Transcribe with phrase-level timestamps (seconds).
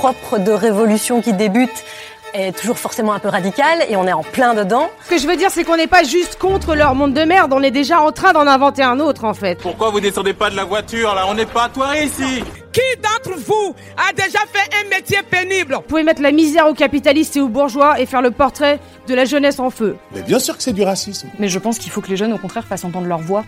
[0.00, 1.84] propre de révolution qui débute
[2.32, 4.88] est toujours forcément un peu radical et on est en plein dedans.
[5.04, 7.52] Ce que je veux dire, c'est qu'on n'est pas juste contre leur monde de merde,
[7.52, 9.56] on est déjà en train d'en inventer un autre en fait.
[9.56, 11.26] Pourquoi vous descendez pas de la voiture là?
[11.28, 12.42] On n'est pas à ici
[12.72, 15.74] Qui d'entre vous a déjà fait un métier pénible?
[15.74, 19.14] Vous pouvez mettre la misère aux capitalistes et aux bourgeois et faire le portrait de
[19.14, 19.98] la jeunesse en feu.
[20.14, 21.28] Mais bien sûr que c'est du racisme.
[21.38, 23.44] Mais je pense qu'il faut que les jeunes au contraire fassent entendre leur voix.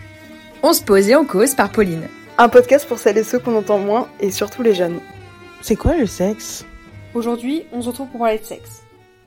[0.61, 2.07] On se pose et on cause par Pauline.
[2.37, 4.99] Un podcast pour celles et ceux qu'on entend moins et surtout les jeunes.
[5.63, 6.65] C'est quoi le sexe?
[7.13, 8.83] Aujourd'hui, on se retrouve pour parler de sexe.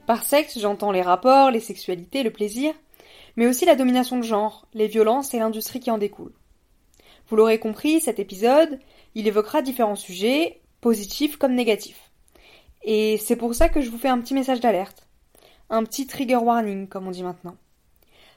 [0.07, 2.75] Par sexe, j'entends les rapports, les sexualités, le plaisir,
[3.37, 6.35] mais aussi la domination de genre, les violences et l'industrie qui en découle.
[7.31, 8.79] Vous l'aurez compris, cet épisode,
[9.15, 12.11] il évoquera différents sujets, positifs comme négatifs.
[12.83, 15.09] Et c'est pour ça que je vous fais un petit message d'alerte.
[15.71, 17.57] Un petit trigger warning, comme on dit maintenant.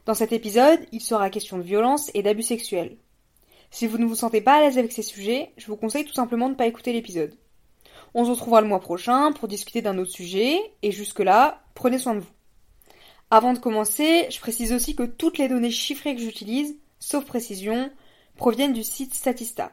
[0.05, 2.95] Dans cet épisode, il sera question de violence et d'abus sexuels.
[3.71, 6.13] Si vous ne vous sentez pas à l'aise avec ces sujets, je vous conseille tout
[6.13, 7.35] simplement de ne pas écouter l'épisode.
[8.13, 12.15] On se retrouvera le mois prochain pour discuter d'un autre sujet, et jusque-là, prenez soin
[12.15, 12.29] de vous.
[13.31, 17.91] Avant de commencer, je précise aussi que toutes les données chiffrées que j'utilise, sauf précision,
[18.35, 19.71] proviennent du site Statista.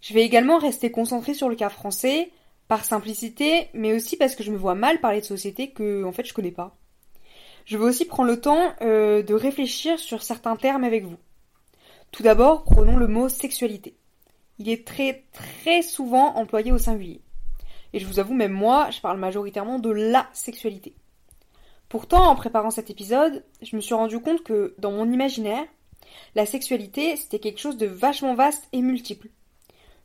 [0.00, 2.30] Je vais également rester concentré sur le cas français,
[2.68, 6.12] par simplicité, mais aussi parce que je me vois mal parler de sociétés que, en
[6.12, 6.76] fait, je connais pas.
[7.64, 11.16] Je veux aussi prendre le temps euh, de réfléchir sur certains termes avec vous.
[12.12, 13.96] Tout d'abord, prenons le mot sexualité.
[14.58, 17.20] Il est très très souvent employé au singulier.
[17.96, 20.94] Et je vous avoue, même moi, je parle majoritairement de la sexualité.
[21.88, 25.64] Pourtant, en préparant cet épisode, je me suis rendu compte que, dans mon imaginaire,
[26.34, 29.30] la sexualité, c'était quelque chose de vachement vaste et multiple.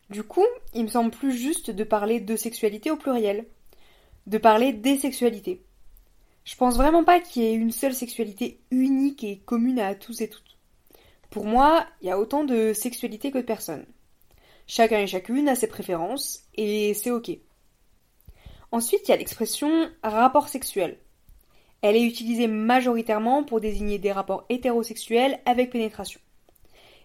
[0.10, 3.46] Du coup, il me semble plus juste de parler de sexualité au pluriel,
[4.26, 5.62] de parler des sexualités.
[6.46, 10.22] Je pense vraiment pas qu'il y ait une seule sexualité unique et commune à tous
[10.22, 10.58] et toutes.
[11.30, 13.86] Pour moi, il y a autant de sexualités que de personnes.
[14.66, 17.38] Chacun et chacune a ses préférences, et c'est ok.
[18.72, 20.98] Ensuite, il y a l'expression rapport sexuel.
[21.82, 26.22] Elle est utilisée majoritairement pour désigner des rapports hétérosexuels avec pénétration.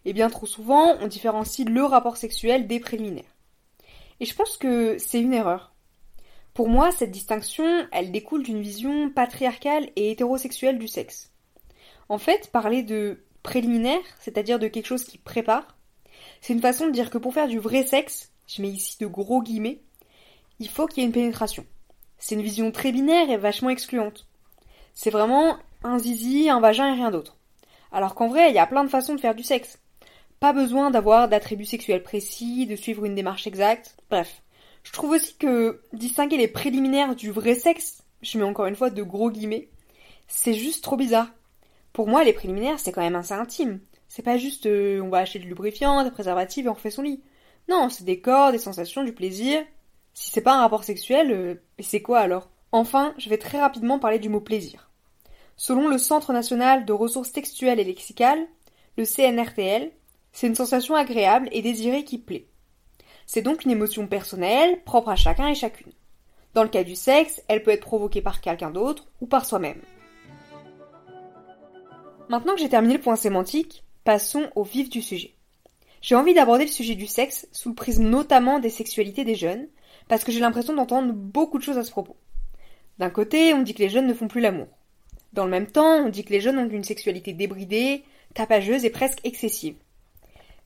[0.04, 3.24] Et bien trop souvent, on différencie le rapport sexuel des préliminaires.
[4.20, 5.74] Et je pense que c'est une erreur.
[6.54, 11.32] Pour moi, cette distinction, elle découle d'une vision patriarcale et hétérosexuelle du sexe.
[12.08, 15.76] En fait, parler de préliminaire, c'est-à-dire de quelque chose qui prépare,
[16.40, 19.06] c'est une façon de dire que pour faire du vrai sexe, je mets ici de
[19.06, 19.82] gros guillemets,
[20.58, 21.66] il faut qu'il y ait une pénétration.
[22.18, 24.26] C'est une vision très binaire et vachement excluante.
[24.94, 27.36] C'est vraiment un zizi, un vagin et rien d'autre.
[27.92, 29.78] Alors qu'en vrai, il y a plein de façons de faire du sexe.
[30.40, 33.96] Pas besoin d'avoir d'attributs sexuels précis, de suivre une démarche exacte.
[34.10, 34.42] Bref.
[34.82, 38.90] Je trouve aussi que distinguer les préliminaires du vrai sexe, je mets encore une fois
[38.90, 39.68] de gros guillemets,
[40.28, 41.28] c'est juste trop bizarre.
[41.92, 43.80] Pour moi, les préliminaires, c'est quand même assez intime.
[44.08, 47.02] C'est pas juste euh, on va acheter du lubrifiant, des préservatifs et on refait son
[47.02, 47.20] lit.
[47.68, 49.64] Non, c'est des corps, des sensations, du plaisir,
[50.16, 52.48] si c'est pas un rapport sexuel, euh, c'est quoi alors?
[52.72, 54.90] Enfin, je vais très rapidement parler du mot plaisir.
[55.56, 58.46] Selon le Centre national de ressources textuelles et lexicales,
[58.96, 59.90] le CNRTL,
[60.32, 62.46] c'est une sensation agréable et désirée qui plaît.
[63.26, 65.92] C'est donc une émotion personnelle, propre à chacun et chacune.
[66.54, 69.82] Dans le cas du sexe, elle peut être provoquée par quelqu'un d'autre ou par soi-même.
[72.30, 75.34] Maintenant que j'ai terminé le point sémantique, passons au vif du sujet.
[76.00, 79.68] J'ai envie d'aborder le sujet du sexe sous le prisme notamment des sexualités des jeunes,
[80.08, 82.16] parce que j'ai l'impression d'entendre beaucoup de choses à ce propos.
[82.98, 84.68] D'un côté, on dit que les jeunes ne font plus l'amour.
[85.32, 88.90] Dans le même temps, on dit que les jeunes ont une sexualité débridée, tapageuse et
[88.90, 89.76] presque excessive.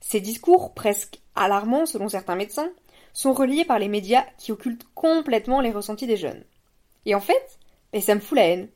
[0.01, 2.71] Ces discours, presque alarmants selon certains médecins,
[3.13, 6.45] sont reliés par les médias qui occultent complètement les ressentis des jeunes.
[7.07, 7.59] Et en fait,
[7.93, 8.69] ben, ça me fout la haine.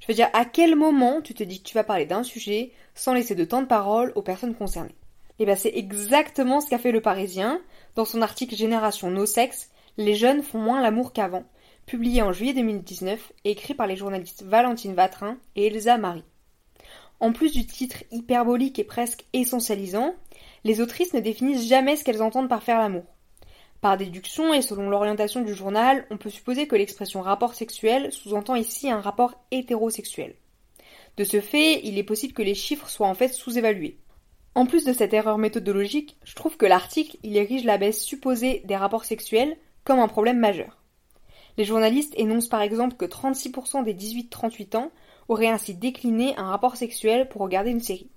[0.00, 2.72] Je veux dire, à quel moment tu te dis que tu vas parler d'un sujet
[2.94, 4.94] sans laisser de temps de parole aux personnes concernées?
[5.38, 7.62] Et eh bien c'est exactement ce qu'a fait le Parisien
[7.94, 11.44] dans son article Génération No Sexe les jeunes font moins l'amour qu'avant,
[11.86, 16.24] publié en juillet 2019 et écrit par les journalistes Valentine Vatrin et Elsa Marie.
[17.20, 20.14] En plus du titre hyperbolique et presque essentialisant,
[20.64, 23.04] les autrices ne définissent jamais ce qu'elles entendent par faire l'amour.
[23.80, 28.54] Par déduction et selon l'orientation du journal, on peut supposer que l'expression rapport sexuel sous-entend
[28.54, 30.34] ici un rapport hétérosexuel.
[31.16, 33.98] De ce fait, il est possible que les chiffres soient en fait sous-évalués.
[34.54, 38.62] En plus de cette erreur méthodologique, je trouve que l'article il érige la baisse supposée
[38.64, 40.78] des rapports sexuels comme un problème majeur.
[41.56, 44.90] Les journalistes énoncent par exemple que 36% des 18-38 ans
[45.28, 48.10] auraient ainsi décliné un rapport sexuel pour regarder une série.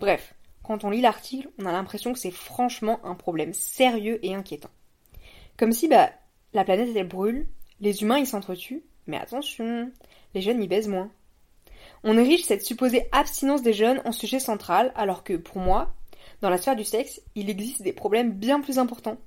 [0.00, 4.34] Bref, quand on lit l'article, on a l'impression que c'est franchement un problème sérieux et
[4.34, 4.70] inquiétant.
[5.56, 6.10] Comme si, bah,
[6.52, 7.48] la planète elle brûle,
[7.80, 9.90] les humains ils s'entretuent, mais attention,
[10.34, 11.10] les jeunes y baisent moins.
[12.04, 15.94] On érige cette supposée abstinence des jeunes en sujet central, alors que, pour moi,
[16.40, 19.18] dans la sphère du sexe, il existe des problèmes bien plus importants,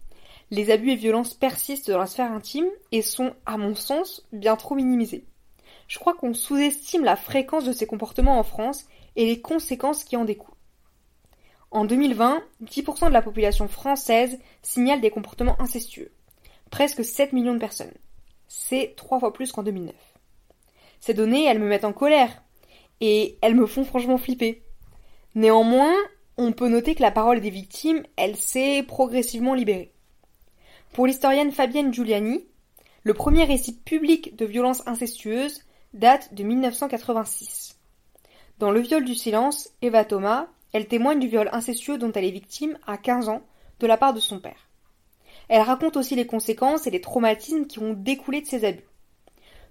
[0.51, 4.57] les abus et violences persistent dans la sphère intime et sont, à mon sens, bien
[4.57, 5.25] trop minimisés.
[5.87, 10.17] Je crois qu'on sous-estime la fréquence de ces comportements en France et les conséquences qui
[10.17, 10.53] en découlent.
[11.71, 16.11] En 2020, 10% de la population française signale des comportements incestueux.
[16.69, 17.93] Presque 7 millions de personnes.
[18.49, 19.95] C'est trois fois plus qu'en 2009.
[20.99, 22.43] Ces données, elles me mettent en colère.
[22.99, 24.63] Et elles me font franchement flipper.
[25.33, 25.95] Néanmoins,
[26.37, 29.93] on peut noter que la parole des victimes, elle s'est progressivement libérée.
[30.93, 32.43] Pour l'historienne Fabienne Giuliani,
[33.03, 35.61] le premier récit public de violence incestueuse
[35.93, 37.79] date de 1986.
[38.59, 42.31] Dans Le viol du silence, Eva Thomas, elle témoigne du viol incestueux dont elle est
[42.31, 43.41] victime à 15 ans
[43.79, 44.67] de la part de son père.
[45.47, 48.83] Elle raconte aussi les conséquences et les traumatismes qui ont découlé de ces abus.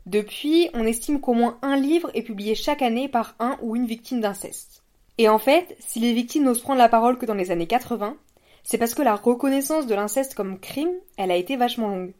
[0.07, 3.87] Depuis, on estime qu'au moins un livre est publié chaque année par un ou une
[3.87, 4.85] victime d'inceste.
[5.19, 8.17] Et en fait, si les victimes n'osent prendre la parole que dans les années 80,
[8.63, 12.15] c'est parce que la reconnaissance de l'inceste comme crime, elle a été vachement longue.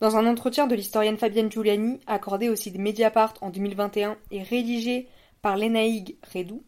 [0.00, 5.08] Dans un entretien de l'historienne Fabienne Giuliani, accordé au site Mediapart en 2021 et rédigé
[5.42, 6.62] par Lénaïg Redou,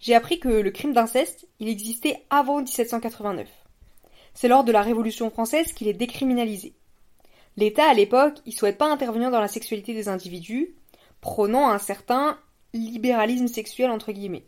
[0.00, 3.48] j'ai appris que le crime d'inceste, il existait avant 1789.
[4.34, 6.74] C'est lors de la Révolution française qu'il est décriminalisé.
[7.56, 10.74] L'État, à l'époque, il souhaite pas intervenir dans la sexualité des individus,
[11.20, 12.38] prônant un certain
[12.72, 14.44] libéralisme sexuel entre guillemets.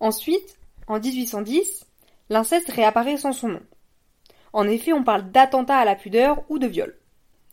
[0.00, 1.86] Ensuite, en 1810,
[2.28, 3.62] l'inceste réapparaît sans son nom.
[4.52, 6.96] En effet, on parle d'attentat à la pudeur ou de viol.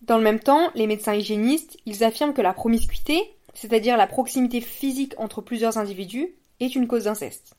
[0.01, 4.61] Dans le même temps, les médecins hygiénistes, ils affirment que la promiscuité, c'est-à-dire la proximité
[4.61, 7.55] physique entre plusieurs individus, est une cause d'inceste.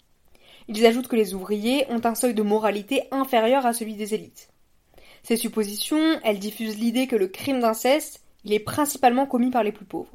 [0.68, 4.48] Ils ajoutent que les ouvriers ont un seuil de moralité inférieur à celui des élites.
[5.22, 9.72] Ces suppositions, elles diffusent l'idée que le crime d'inceste, il est principalement commis par les
[9.72, 10.12] plus pauvres.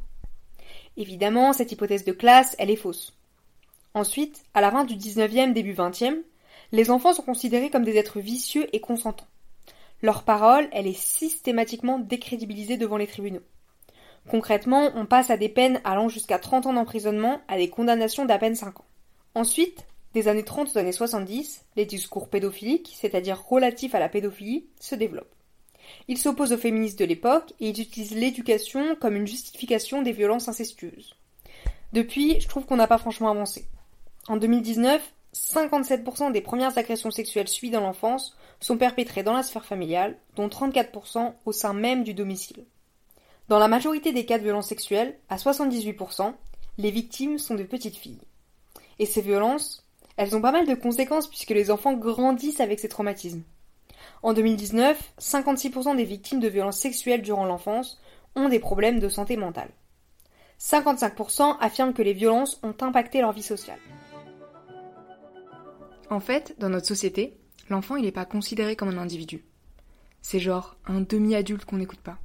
[0.97, 3.13] Évidemment, cette hypothèse de classe, elle est fausse.
[3.93, 6.23] Ensuite, à la fin du 19e, début 20e,
[6.71, 9.27] les enfants sont considérés comme des êtres vicieux et consentants.
[10.01, 13.41] Leur parole, elle est systématiquement décrédibilisée devant les tribunaux.
[14.29, 18.37] Concrètement, on passe à des peines allant jusqu'à 30 ans d'emprisonnement à des condamnations d'à
[18.37, 18.85] peine 5 ans.
[19.35, 24.67] Ensuite, des années 30 aux années 70, les discours pédophiliques, c'est-à-dire relatifs à la pédophilie,
[24.79, 25.33] se développent.
[26.07, 30.49] Ils s'opposent aux féministes de l'époque et ils utilisent l'éducation comme une justification des violences
[30.49, 31.15] incestueuses.
[31.93, 33.65] Depuis, je trouve qu'on n'a pas franchement avancé.
[34.27, 35.01] En 2019,
[35.37, 40.47] 57% des premières agressions sexuelles suivies dans l'enfance sont perpétrées dans la sphère familiale, dont
[40.47, 42.65] 34% au sein même du domicile.
[43.47, 46.33] Dans la majorité des cas de violences sexuelles, à 78%,
[46.79, 48.21] les victimes sont de petites filles.
[48.99, 49.85] Et ces violences,
[50.17, 53.43] elles ont pas mal de conséquences puisque les enfants grandissent avec ces traumatismes.
[54.23, 58.01] En 2019, 56% des victimes de violences sexuelles durant l'enfance
[58.35, 59.69] ont des problèmes de santé mentale.
[60.59, 63.79] 55% affirment que les violences ont impacté leur vie sociale.
[66.09, 67.37] En fait, dans notre société,
[67.69, 69.43] l'enfant il n'est pas considéré comme un individu.
[70.21, 72.17] C'est genre un demi-adulte qu'on n'écoute pas.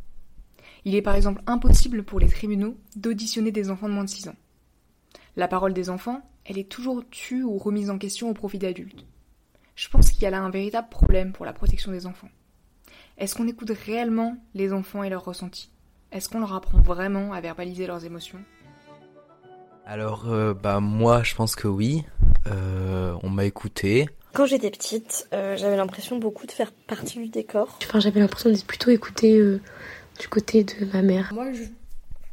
[0.84, 4.28] Il est par exemple impossible pour les tribunaux d'auditionner des enfants de moins de 6
[4.28, 4.36] ans.
[5.36, 9.04] La parole des enfants, elle est toujours tue ou remise en question au profit d'adultes.
[9.74, 12.28] Je pense qu'il y a là un véritable problème pour la protection des enfants.
[13.18, 15.70] Est-ce qu'on écoute réellement les enfants et leurs ressentis?
[16.10, 18.40] Est-ce qu'on leur apprend vraiment à verbaliser leurs émotions?
[19.86, 22.04] Alors, euh, bah moi, je pense que oui.
[22.46, 24.08] Euh, on m'a écouté.
[24.32, 27.78] Quand j'étais petite, euh, j'avais l'impression beaucoup de faire partie du décor.
[27.82, 29.40] Enfin, j'avais l'impression d'être plutôt écoutée
[30.18, 31.30] du côté de ma mère.
[31.32, 31.64] Moi, je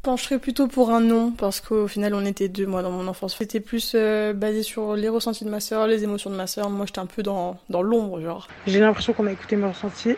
[0.02, 3.36] pencherais plutôt pour un non, parce qu'au final, on était deux, moi, dans mon enfance.
[3.36, 6.70] C'était plus euh, basé sur les ressentis de ma soeur, les émotions de ma soeur.
[6.70, 8.48] Moi, j'étais un peu dans, dans l'ombre, genre.
[8.66, 10.16] J'ai l'impression qu'on a écouté mes ressentis,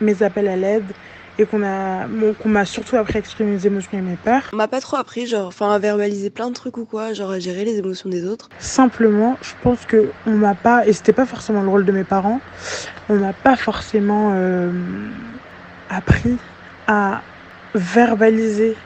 [0.00, 0.86] mes appels à l'aide,
[1.38, 2.06] et qu'on a
[2.42, 4.50] qu'on m'a surtout appris à exprimer mes émotions et mes peurs.
[4.52, 7.30] On m'a pas trop appris genre enfin à verbaliser plein de trucs ou quoi, genre
[7.30, 8.48] à gérer les émotions des autres.
[8.58, 12.04] Simplement, je pense que on m'a pas et c'était pas forcément le rôle de mes
[12.04, 12.40] parents,
[13.08, 14.70] on m'a pas forcément euh,
[15.88, 16.38] appris
[16.86, 17.22] à
[17.74, 18.76] verbaliser.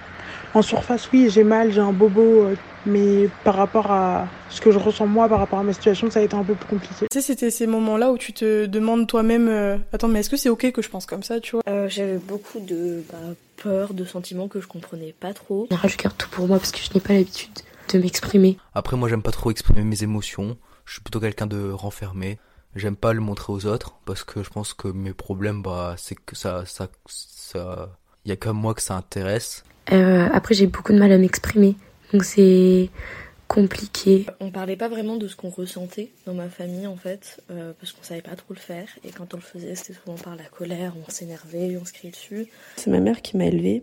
[0.55, 2.57] En surface, oui, j'ai mal, j'ai un bobo, euh,
[2.87, 6.21] mais par rapport à ce que je ressens moi, par rapport à ma situation, ça
[6.21, 7.07] a été un peu plus compliqué.
[7.11, 10.37] Tu sais, c'était ces moments-là où tu te demandes toi-même, euh, attends, mais est-ce que
[10.37, 11.63] c'est ok que je pense comme ça, tu vois?
[11.69, 13.19] Euh, J'avais beaucoup de bah,
[13.57, 15.69] peur, de sentiments que je comprenais pas trop.
[15.71, 17.51] je garde tout pour moi parce que je n'ai pas l'habitude
[17.93, 18.57] de m'exprimer.
[18.75, 20.57] Après, moi, j'aime pas trop exprimer mes émotions.
[20.85, 22.39] Je suis plutôt quelqu'un de renfermé.
[22.75, 26.15] J'aime pas le montrer aux autres parce que je pense que mes problèmes, bah, c'est
[26.15, 27.89] que ça, ça, ça,
[28.27, 29.65] y a que moi que ça intéresse.
[29.93, 31.77] Euh, après, j'ai beaucoup de mal à m'exprimer,
[32.13, 32.91] donc c'est
[33.49, 34.27] compliqué.
[34.41, 37.93] On parlait pas vraiment de ce qu'on ressentait dans ma famille en fait, euh, parce
[37.93, 38.89] qu'on savait pas trop le faire.
[39.05, 42.11] Et quand on le faisait, c'était souvent par la colère, on s'énervait, on se criait
[42.11, 42.49] dessus.
[42.77, 43.83] C'est ma mère qui m'a élevée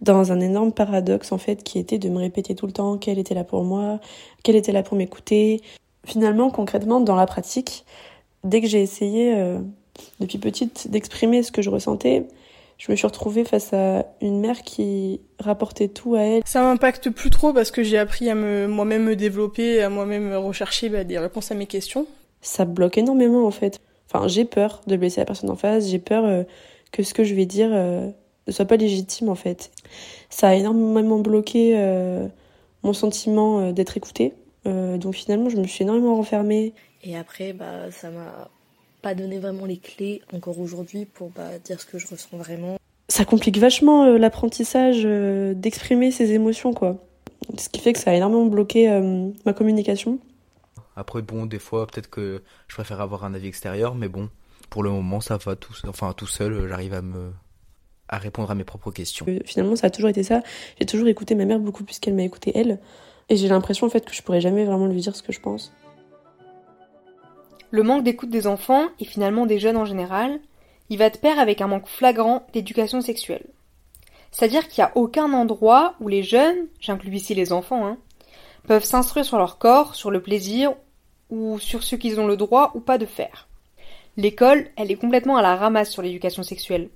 [0.00, 3.18] dans un énorme paradoxe en fait, qui était de me répéter tout le temps qu'elle
[3.18, 4.00] était là pour moi,
[4.42, 5.62] qu'elle était là pour m'écouter.
[6.04, 7.84] Finalement, concrètement, dans la pratique,
[8.44, 9.58] dès que j'ai essayé euh,
[10.20, 12.26] depuis petite d'exprimer ce que je ressentais,
[12.78, 16.42] je me suis retrouvée face à une mère qui rapportait tout à elle.
[16.46, 20.32] Ça m'impacte plus trop parce que j'ai appris à me, moi-même me développer, à moi-même
[20.34, 22.06] rechercher bah, des réponses à mes questions.
[22.40, 23.80] Ça bloque énormément en fait.
[24.06, 26.44] Enfin, j'ai peur de blesser la personne en face, j'ai peur euh,
[26.92, 28.08] que ce que je vais dire euh,
[28.46, 29.72] ne soit pas légitime en fait.
[30.30, 32.28] Ça a énormément bloqué euh,
[32.84, 34.34] mon sentiment d'être écoutée.
[34.64, 36.74] donc finalement, je me suis énormément renfermée.
[37.02, 38.50] Et après, bah, ça m'a
[39.02, 42.76] pas donné vraiment les clés encore aujourd'hui pour bah, dire ce que je ressens vraiment.
[43.08, 46.96] Ça complique vachement euh, l'apprentissage euh, d'exprimer ses émotions, quoi.
[47.56, 50.18] Ce qui fait que ça a énormément bloqué euh, ma communication.
[50.96, 54.28] Après, bon, des fois, peut-être que je préfère avoir un avis extérieur, mais bon,
[54.68, 57.30] pour le moment, ça va tout, enfin, tout seul, j'arrive à me,
[58.08, 59.24] à répondre à mes propres questions.
[59.44, 60.42] Finalement, ça a toujours été ça.
[60.78, 62.78] J'ai toujours écouté ma mère beaucoup plus qu'elle m'a écouté elle.
[63.30, 65.40] Et j'ai l'impression, en fait, que je pourrais jamais vraiment lui dire ce que je
[65.40, 65.72] pense.
[67.70, 70.40] Le manque d'écoute des enfants, et finalement des jeunes en général,
[70.88, 73.46] il va de pair avec un manque flagrant d'éducation sexuelle.
[74.30, 77.98] C'est-à-dire qu'il n'y a aucun endroit où les jeunes, j'inclus ici les enfants, hein,
[78.66, 80.74] peuvent s'instruire sur leur corps, sur le plaisir,
[81.30, 83.48] ou sur ce qu'ils ont le droit ou pas de faire.
[84.16, 86.88] L'école, elle est complètement à la ramasse sur l'éducation sexuelle.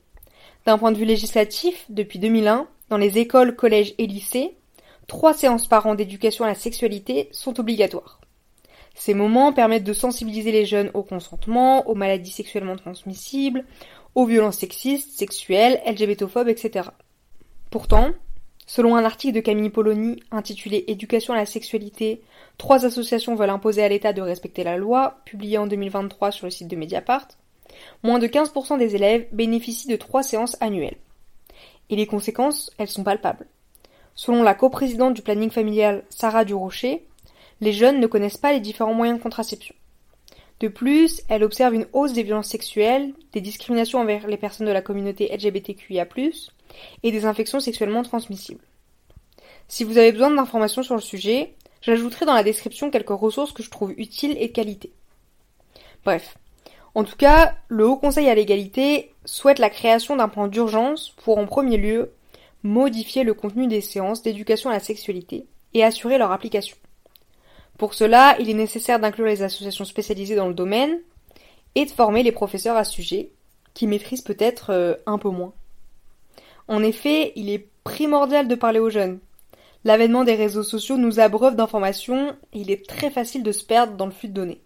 [0.65, 4.57] D'un point de vue législatif, depuis 2001, dans les écoles, collèges et lycées,
[5.07, 8.21] trois séances par an d'éducation à la sexualité sont obligatoires.
[8.95, 13.65] Ces moments permettent de sensibiliser les jeunes au consentement, aux maladies sexuellement transmissibles,
[14.15, 16.91] aux violences sexistes, sexuelles, LGBTophobes, etc.
[17.71, 18.11] Pourtant,
[18.67, 22.23] selon un article de Camille Polony intitulé Éducation à la sexualité,
[22.59, 26.51] trois associations veulent imposer à l'État de respecter la loi, publié en 2023 sur le
[26.51, 27.29] site de Mediapart,
[28.03, 30.99] moins de 15% des élèves bénéficient de trois séances annuelles.
[31.89, 33.47] Et les conséquences, elles sont palpables.
[34.15, 37.07] Selon la coprésidente du planning familial Sarah Durocher,
[37.63, 39.75] les jeunes ne connaissent pas les différents moyens de contraception.
[40.59, 44.73] De plus, elle observe une hausse des violences sexuelles, des discriminations envers les personnes de
[44.73, 46.09] la communauté LGBTQIA+,
[47.05, 48.65] et des infections sexuellement transmissibles.
[49.69, 53.63] Si vous avez besoin d'informations sur le sujet, j'ajouterai dans la description quelques ressources que
[53.63, 54.93] je trouve utiles et de qualité.
[56.05, 56.37] Bref.
[56.97, 61.39] En tout cas, le Haut Conseil à l'égalité souhaite la création d'un plan d'urgence pour
[61.39, 62.13] en premier lieu
[62.65, 66.77] modifier le contenu des séances d'éducation à la sexualité et assurer leur application.
[67.79, 71.01] Pour cela, il est nécessaire d'inclure les associations spécialisées dans le domaine
[71.75, 73.31] et de former les professeurs à sujet,
[73.75, 75.53] qui maîtrisent peut-être euh, un peu moins.
[76.69, 79.19] En effet, il est primordial de parler aux jeunes.
[79.85, 83.97] L'avènement des réseaux sociaux nous abreuve d'informations et il est très facile de se perdre
[83.97, 84.61] dans le flux de données.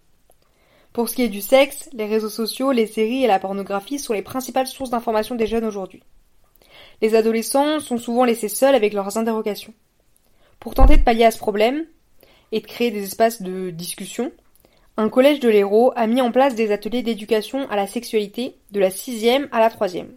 [0.93, 4.13] Pour ce qui est du sexe, les réseaux sociaux, les séries et la pornographie sont
[4.13, 6.03] les principales sources d'informations des jeunes aujourd'hui.
[7.01, 9.73] Les adolescents sont souvent laissés seuls avec leurs interrogations.
[10.59, 11.85] Pour tenter de pallier à ce problème,
[12.51, 14.31] et de créer des espaces de discussion,
[14.97, 18.79] un collège de l'Hérault a mis en place des ateliers d'éducation à la sexualité de
[18.79, 20.13] la sixième à la troisième.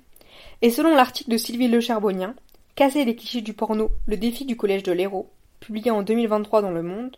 [0.62, 2.34] Et selon l'article de Sylvie Le Charbonnien,
[2.80, 5.28] Casser les clichés du porno, le défi du collège de l'Hérault,
[5.60, 7.14] publié en 2023 dans Le Monde,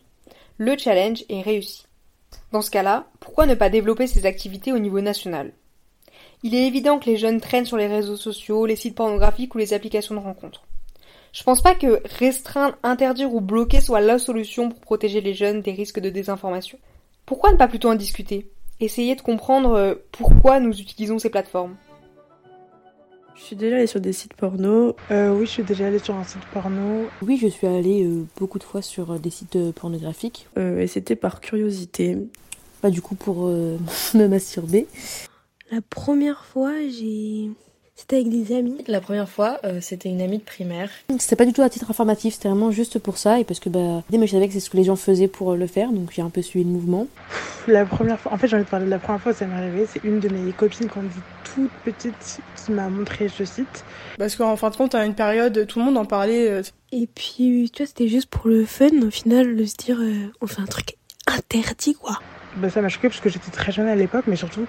[0.57, 1.85] le challenge est réussi.
[2.51, 5.53] Dans ce cas-là, pourquoi ne pas développer ces activités au niveau national?
[6.43, 9.57] Il est évident que les jeunes traînent sur les réseaux sociaux, les sites pornographiques ou
[9.57, 10.63] les applications de rencontres.
[11.33, 15.63] Je pense pas que restreindre, interdire ou bloquer soit la solution pour protéger les jeunes
[15.63, 16.77] des risques de désinformation.
[17.25, 18.51] Pourquoi ne pas plutôt en discuter?
[18.79, 21.75] Essayer de comprendre euh, pourquoi nous utilisons ces plateformes.
[23.35, 24.95] Je suis déjà allée sur des sites porno.
[25.09, 27.07] Euh, oui, je suis déjà allée sur un site porno.
[27.23, 30.47] Oui, je suis allée euh, beaucoup de fois sur des sites pornographiques.
[30.55, 32.15] et c'était par curiosité.
[32.81, 34.85] Pas du coup pour me masturber.
[35.71, 37.49] La première fois, j'ai
[37.95, 38.83] c'était avec des amis.
[38.87, 40.89] La première fois, euh, c'était une amie de primaire.
[41.19, 43.69] C'était pas du tout à titre informatif, c'était vraiment juste pour ça et parce que
[43.69, 45.91] bah, moi je savais que c'est ce que les gens faisaient pour euh, le faire,
[45.91, 47.07] donc j'ai un peu suivi le mouvement.
[47.67, 49.45] La première fois, en fait j'ai envie de parler de la première fois où ça
[49.45, 51.19] m'est arrivé, c'est une de mes copines quand dit
[51.53, 53.85] toute petite qui m'a montré ce site.
[54.17, 56.49] Parce qu'en fin de compte, à une période, tout le monde en parlait.
[56.49, 59.99] Euh, et puis, tu vois, c'était juste pour le fun, au final, de se dire,
[60.41, 60.95] on fait un truc
[61.27, 62.19] interdit, quoi.
[62.57, 64.65] Bah, ça m'a choqué parce que j'étais très jeune à l'époque, mais surtout,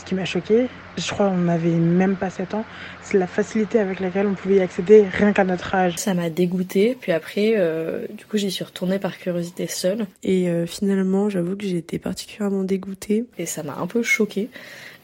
[0.00, 0.66] ce qui m'a choqué,
[0.96, 2.64] je crois qu'on n'avait même pas 7 ans,
[3.02, 5.96] c'est la facilité avec laquelle on pouvait y accéder rien qu'à notre âge.
[5.96, 10.06] Ça m'a dégoûté, puis après, euh, du coup, j'y suis retournée par curiosité seule.
[10.22, 13.26] Et euh, finalement, j'avoue que j'ai été particulièrement dégoûtée.
[13.38, 14.48] Et ça m'a un peu choquée.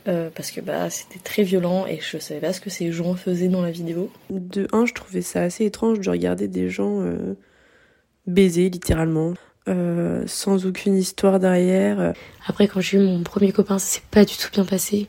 [0.09, 3.17] Euh, parce que bah c'était très violent et je savais pas ce que ces gens
[3.17, 4.09] faisaient dans la vidéo.
[4.31, 7.03] De un, je trouvais ça assez étrange de regarder des gens
[8.29, 9.35] baiser littéralement.
[9.69, 12.15] Euh, sans aucune histoire derrière.
[12.47, 15.09] Après, quand j'ai eu mon premier copain, ça s'est pas du tout bien passé.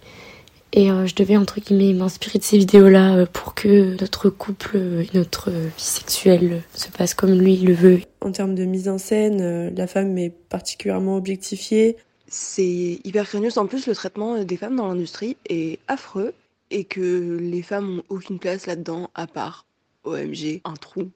[0.73, 4.77] Et euh, je devais, entre guillemets, m'inspirer de ces vidéos-là euh, pour que notre couple
[4.77, 8.01] et notre vie sexuelle se passe comme lui le veut.
[8.21, 11.95] En termes de mise en scène, la femme est particulièrement objectifiée.
[12.27, 13.57] c'est hyper craignos.
[13.57, 16.33] En plus, le traitement des femmes dans l'industrie est affreux
[16.71, 19.65] et que les femmes ont aucune place là-dedans à part
[20.03, 21.11] OMG, un trou.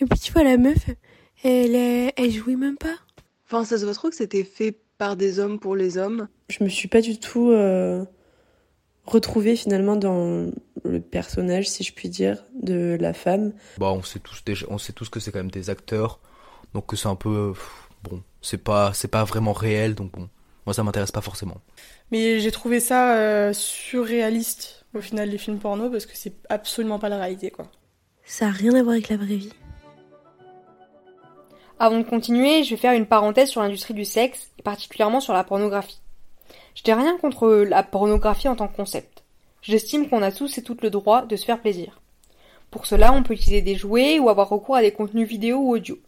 [0.00, 0.88] Et puis tu vois, la meuf,
[1.42, 2.96] elle, elle, elle jouait même pas.
[3.46, 6.28] Enfin, ça se voit trop que c'était fait par des hommes pour les hommes.
[6.50, 8.04] Je me suis pas du tout euh,
[9.06, 10.50] retrouvée finalement dans
[10.84, 13.52] le personnage, si je puis dire, de la femme.
[13.78, 16.20] Bah, on sait tous déjà, on sait tous que c'est quand même des acteurs,
[16.74, 17.54] donc que c'est un peu
[18.02, 20.28] bon, c'est pas c'est pas vraiment réel, donc bon,
[20.66, 21.60] moi ça m'intéresse pas forcément.
[22.10, 26.98] Mais j'ai trouvé ça euh, surréaliste au final les films porno parce que c'est absolument
[26.98, 27.70] pas la réalité quoi.
[28.24, 29.52] Ça a rien à voir avec la vraie vie.
[31.80, 35.32] Avant de continuer, je vais faire une parenthèse sur l'industrie du sexe, et particulièrement sur
[35.32, 36.00] la pornographie.
[36.74, 39.22] Je n'ai rien contre la pornographie en tant que concept.
[39.62, 42.00] J'estime qu'on a tous et toutes le droit de se faire plaisir.
[42.72, 45.74] Pour cela, on peut utiliser des jouets ou avoir recours à des contenus vidéo ou
[45.76, 45.98] audio.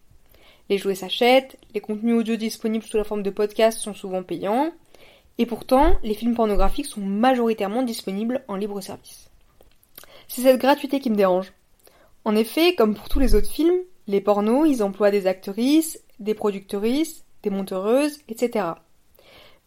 [0.68, 4.72] Les jouets s'achètent, les contenus audio disponibles sous la forme de podcast sont souvent payants,
[5.38, 9.30] et pourtant, les films pornographiques sont majoritairement disponibles en libre service.
[10.26, 11.52] C'est cette gratuité qui me dérange.
[12.24, 16.34] En effet, comme pour tous les autres films, les pornos, ils emploient des actrices, des
[16.34, 18.66] productrices, des monteuses, etc.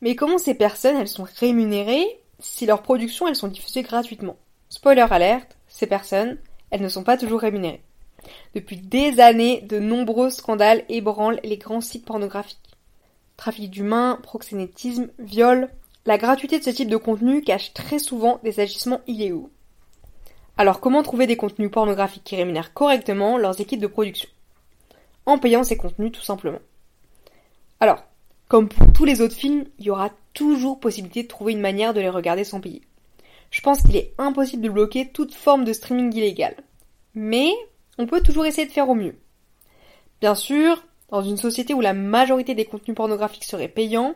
[0.01, 4.35] Mais comment ces personnes, elles sont rémunérées si leurs productions, elles sont diffusées gratuitement?
[4.69, 6.37] Spoiler alerte, ces personnes,
[6.71, 7.81] elles ne sont pas toujours rémunérées.
[8.53, 12.59] Depuis des années, de nombreux scandales ébranlent les grands sites pornographiques.
[13.37, 15.69] Trafic d'humains, proxénétisme, viol.
[16.05, 19.49] La gratuité de ce type de contenu cache très souvent des agissements illégaux.
[20.55, 24.29] Alors comment trouver des contenus pornographiques qui rémunèrent correctement leurs équipes de production?
[25.25, 26.59] En payant ces contenus tout simplement.
[27.79, 28.03] Alors,
[28.47, 31.93] comme pour tous les autres films, il y aura toujours possibilité de trouver une manière
[31.93, 32.81] de les regarder sans payer.
[33.49, 36.55] Je pense qu'il est impossible de bloquer toute forme de streaming illégal.
[37.15, 37.51] Mais
[37.97, 39.15] on peut toujours essayer de faire au mieux.
[40.21, 44.15] Bien sûr, dans une société où la majorité des contenus pornographiques seraient payants,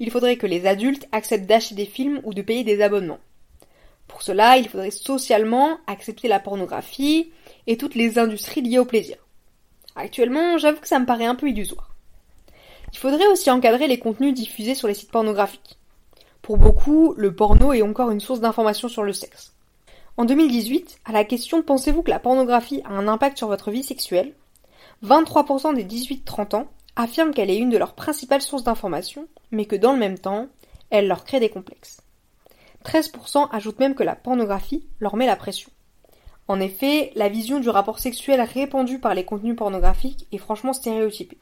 [0.00, 3.20] il faudrait que les adultes acceptent d'acheter des films ou de payer des abonnements.
[4.08, 7.30] Pour cela, il faudrait socialement accepter la pornographie
[7.66, 9.16] et toutes les industries liées au plaisir.
[9.94, 11.94] Actuellement, j'avoue que ça me paraît un peu illusoire.
[12.92, 15.78] Il faudrait aussi encadrer les contenus diffusés sur les sites pornographiques.
[16.40, 19.52] Pour beaucoup, le porno est encore une source d'information sur le sexe.
[20.16, 23.84] En 2018, à la question Pensez-vous que la pornographie a un impact sur votre vie
[23.84, 24.32] sexuelle?
[25.04, 29.76] 23% des 18-30 ans affirment qu'elle est une de leurs principales sources d'information, mais que
[29.76, 30.48] dans le même temps,
[30.90, 32.00] elle leur crée des complexes.
[32.88, 35.70] 13% ajoutent même que la pornographie leur met la pression.
[36.48, 41.36] En effet, la vision du rapport sexuel répandue par les contenus pornographiques est franchement stéréotypée.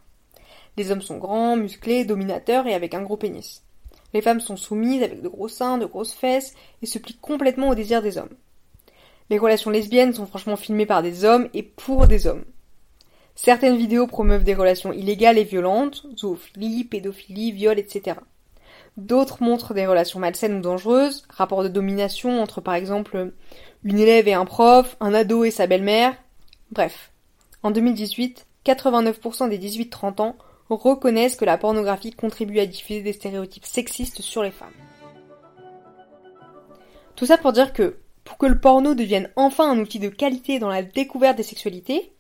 [0.77, 3.63] Les hommes sont grands, musclés, dominateurs et avec un gros pénis.
[4.13, 7.69] Les femmes sont soumises avec de gros seins, de grosses fesses et se plient complètement
[7.69, 8.35] au désir des hommes.
[9.31, 12.45] Les relations lesbiennes sont franchement filmées par des hommes et pour des hommes.
[13.37, 18.17] Certaines vidéos promeuvent des relations illégales et violentes, zoophilie, pédophilie, viol, etc.
[18.97, 23.33] D'autres montrent des relations malsaines ou dangereuses, rapports de domination entre par exemple
[23.85, 26.15] une élève et un prof, un ado et sa belle-mère.
[26.71, 27.13] Bref.
[27.63, 30.37] En 2018, 89% des 18-30 ans
[30.71, 34.73] reconnaissent que la pornographie contribue à diffuser des stéréotypes sexistes sur les femmes.
[37.17, 40.59] Tout ça pour dire que, pour que le porno devienne enfin un outil de qualité
[40.59, 42.13] dans la découverte des sexualités,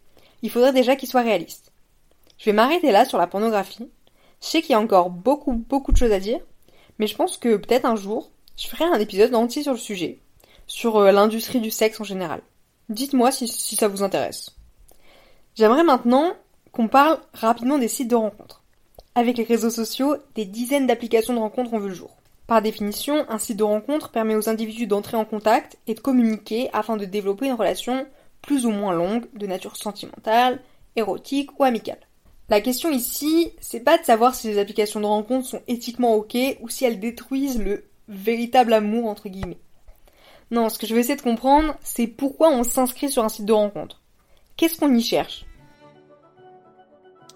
[0.43, 1.73] il faudrait déjà qu'il soit réaliste.
[2.39, 3.91] Je vais m'arrêter là sur la pornographie.
[4.43, 6.41] Je sais qu'il y a encore beaucoup, beaucoup de choses à dire,
[6.99, 10.19] mais je pense que peut-être un jour, je ferai un épisode entier sur le sujet,
[10.67, 12.43] sur euh, l'industrie du sexe en général.
[12.89, 14.57] Dites-moi si, si ça vous intéresse.
[15.55, 16.35] J'aimerais maintenant
[16.73, 18.63] qu'on parle rapidement des sites de rencontres.
[19.15, 22.17] Avec les réseaux sociaux, des dizaines d'applications de rencontres ont vu le jour.
[22.47, 26.71] Par définition, un site de rencontre permet aux individus d'entrer en contact et de communiquer
[26.73, 28.07] afin de développer une relation
[28.43, 30.61] plus ou moins longue de nature sentimentale,
[30.95, 32.06] érotique ou amicale.
[32.49, 36.37] La question ici, c'est pas de savoir si les applications de rencontre sont éthiquement ok
[36.61, 39.59] ou si elles détruisent le véritable amour entre guillemets.
[40.53, 43.47] Non, ce que je vais essayer de comprendre, c'est pourquoi on s'inscrit sur un site
[43.47, 44.01] de rencontre.
[44.57, 45.45] Qu'est-ce qu'on y cherche?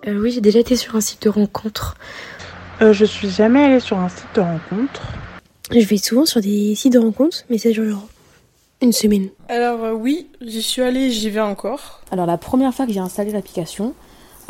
[0.06, 1.96] Euh, Oui, j'ai déjà été sur un site de rencontre.
[2.80, 5.02] Euh, je suis jamais allée sur un site de rencontre.
[5.72, 8.08] Je vais souvent sur des sites de rencontre, mais ça dure genre
[8.80, 9.28] une semaine.
[9.48, 12.00] Alors euh, oui, j'y suis allée, j'y vais encore.
[12.12, 13.94] Alors la première fois que j'ai installé l'application,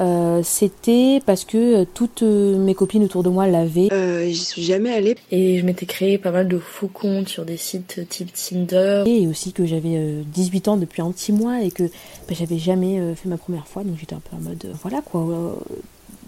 [0.00, 3.88] euh, c'était parce que euh, toutes euh, mes copines autour de moi l'avaient.
[3.92, 5.16] Euh, j'y suis jamais allée.
[5.30, 9.04] Et je m'étais créé pas mal de faux comptes sur des sites type Tinder.
[9.06, 12.98] Et aussi que j'avais 18 ans depuis un petit mois et que bah, j'avais jamais
[13.14, 15.58] fait ma première fois, donc j'étais un peu en mode voilà quoi.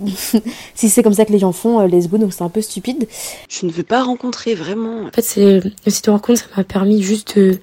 [0.74, 3.06] si c'est comme ça que les gens font, let's go, donc c'est un peu stupide.
[3.48, 5.06] Je ne veux pas rencontrer vraiment.
[5.06, 7.58] En fait, c'est le site de rencontre, ça m'a permis juste de,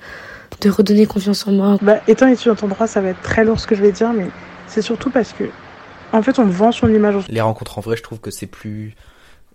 [0.61, 1.77] de redonner confiance en moi.
[1.81, 4.13] Bah, étant étudiant en droit, ça va être très lourd ce que je vais dire,
[4.13, 4.27] mais
[4.67, 5.45] c'est surtout parce que
[6.13, 7.27] en fait, on vend son image.
[7.29, 8.95] Les rencontres en vrai, je trouve que c'est plus,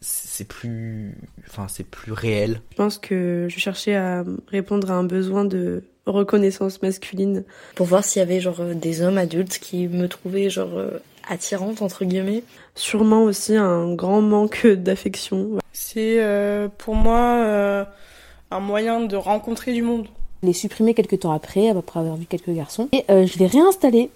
[0.01, 1.17] c'est plus,
[1.49, 2.61] enfin, c'est plus réel.
[2.73, 7.45] Je pense que je cherchais à répondre à un besoin de reconnaissance masculine.
[7.75, 11.03] Pour voir s'il y avait genre euh, des hommes adultes qui me trouvaient genre euh,
[11.29, 12.43] attirante entre guillemets.
[12.75, 15.59] Sûrement aussi un grand manque d'affection.
[15.73, 17.87] C'est euh, pour moi
[18.51, 20.09] un moyen de rencontrer du monde.
[20.43, 22.89] Je l'ai supprimé quelques temps après, après avoir vu quelques garçons.
[22.93, 24.11] Et je l'ai réinstallé.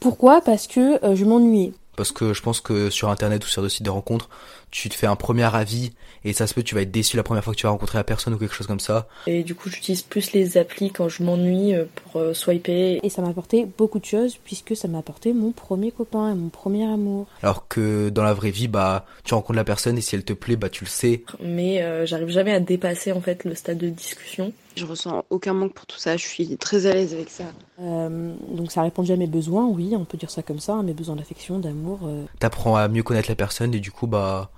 [0.00, 0.40] Pourquoi?
[0.40, 3.82] Parce que je m'ennuyais parce que je pense que sur internet ou sur des sites
[3.82, 4.30] de rencontres,
[4.70, 5.90] tu te fais un premier avis
[6.24, 7.98] et ça se peut tu vas être déçu la première fois que tu vas rencontrer
[7.98, 9.08] la personne ou quelque chose comme ça.
[9.26, 13.00] Et du coup, j'utilise plus les applis quand je m'ennuie euh, pour euh, swiper.
[13.02, 16.34] Et ça m'a apporté beaucoup de choses puisque ça m'a apporté mon premier copain et
[16.36, 17.26] mon premier amour.
[17.42, 20.34] Alors que dans la vraie vie, bah tu rencontres la personne et si elle te
[20.34, 21.24] plaît, bah tu le sais.
[21.42, 24.52] Mais euh, j'arrive jamais à dépasser en fait le stade de discussion.
[24.78, 27.44] Je ressens aucun manque pour tout ça, je suis très à l'aise avec ça.
[27.80, 30.92] Euh, donc ça répondait à mes besoins, oui, on peut dire ça comme ça, mes
[30.92, 31.98] besoins d'affection, d'amour.
[32.04, 32.24] Euh.
[32.38, 34.52] T'apprends à mieux connaître la personne et du coup, bah,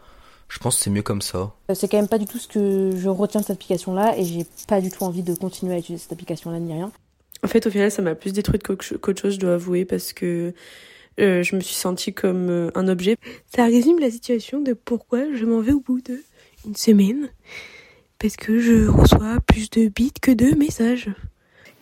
[0.49, 1.55] je pense que c'est mieux comme ça.
[1.71, 4.25] Euh, c'est quand même pas du tout ce que je retiens de cette application-là et
[4.25, 6.93] j'ai pas du tout envie de continuer à utiliser cette application-là ni rien.
[7.43, 10.53] En fait, au final, ça m'a plus détruite qu'autre chose, je dois avouer, parce que
[11.17, 13.17] je me suis sentie comme un objet.
[13.57, 16.23] Ça résume la situation de pourquoi je m'en vais au bout de
[16.67, 17.31] une semaine
[18.21, 21.09] parce que je reçois plus de bits que de messages.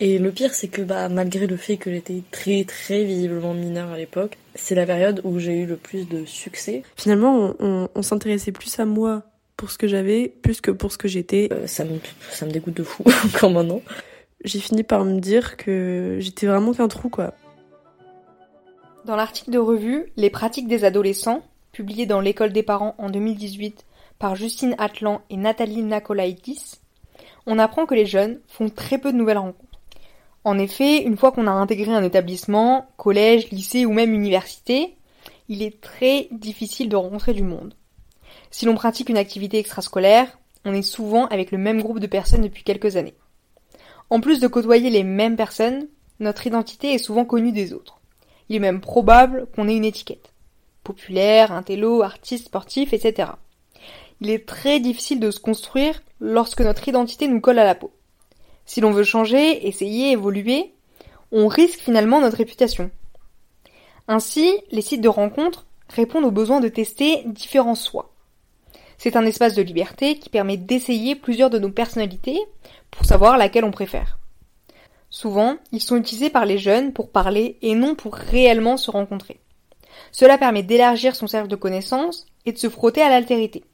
[0.00, 3.90] Et le pire, c'est que bah, malgré le fait que j'étais très très visiblement mineure
[3.90, 6.84] à l'époque, c'est la période où j'ai eu le plus de succès.
[6.96, 9.24] Finalement, on, s'intéressait plus à moi
[9.56, 11.48] pour ce que j'avais, plus que pour ce que j'étais.
[11.52, 11.98] Euh, ça, me,
[12.30, 13.82] ça me dégoûte de fou, encore maintenant.
[14.44, 17.34] J'ai fini par me dire que j'étais vraiment qu'un trou, quoi.
[19.04, 23.84] Dans l'article de revue Les pratiques des adolescents, publié dans l'école des parents en 2018
[24.18, 26.80] par Justine Atlan et Nathalie Nakolaitis,
[27.46, 29.64] on apprend que les jeunes font très peu de nouvelles rencontres.
[30.44, 34.96] En effet, une fois qu'on a intégré un établissement, collège, lycée ou même université,
[35.48, 37.74] il est très difficile de rencontrer du monde.
[38.50, 42.42] Si l'on pratique une activité extrascolaire, on est souvent avec le même groupe de personnes
[42.42, 43.14] depuis quelques années.
[44.10, 48.00] En plus de côtoyer les mêmes personnes, notre identité est souvent connue des autres.
[48.48, 50.32] Il est même probable qu'on ait une étiquette.
[50.82, 53.28] Populaire, intello, artiste, sportif, etc
[54.20, 57.92] il est très difficile de se construire lorsque notre identité nous colle à la peau.
[58.66, 60.72] Si l'on veut changer, essayer, évoluer,
[61.32, 62.90] on risque finalement notre réputation.
[64.08, 68.12] Ainsi, les sites de rencontres répondent au besoin de tester différents soi.
[68.96, 72.38] C'est un espace de liberté qui permet d'essayer plusieurs de nos personnalités
[72.90, 74.18] pour savoir laquelle on préfère.
[75.10, 79.40] Souvent, ils sont utilisés par les jeunes pour parler et non pour réellement se rencontrer.
[80.10, 83.64] Cela permet d'élargir son cercle de connaissances et de se frotter à l'altérité.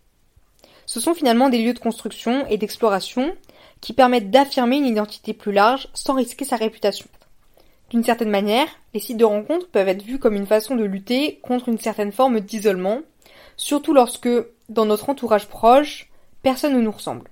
[0.94, 3.35] Ce sont finalement des lieux de construction et d'exploration
[3.80, 7.07] qui permettent d'affirmer une identité plus large sans risquer sa réputation.
[7.90, 11.40] D'une certaine manière, les sites de rencontres peuvent être vus comme une façon de lutter
[11.42, 13.00] contre une certaine forme d'isolement,
[13.57, 14.28] surtout lorsque,
[14.68, 16.09] dans notre entourage proche,
[16.44, 17.28] personne ne nous ressemble.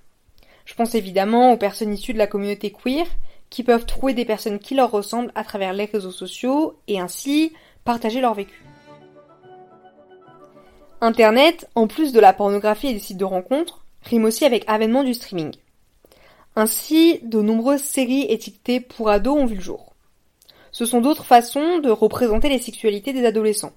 [0.64, 3.06] Je pense évidemment aux personnes issues de la communauté queer,
[3.48, 7.52] qui peuvent trouver des personnes qui leur ressemblent à travers les réseaux sociaux et ainsi
[7.84, 8.64] partager leur vécu.
[11.04, 15.02] Internet, en plus de la pornographie et des sites de rencontres, rime aussi avec avènement
[15.02, 15.50] du streaming.
[16.54, 19.94] Ainsi, de nombreuses séries étiquetées pour ados ont vu le jour.
[20.70, 23.72] Ce sont d'autres façons de représenter les sexualités des adolescents.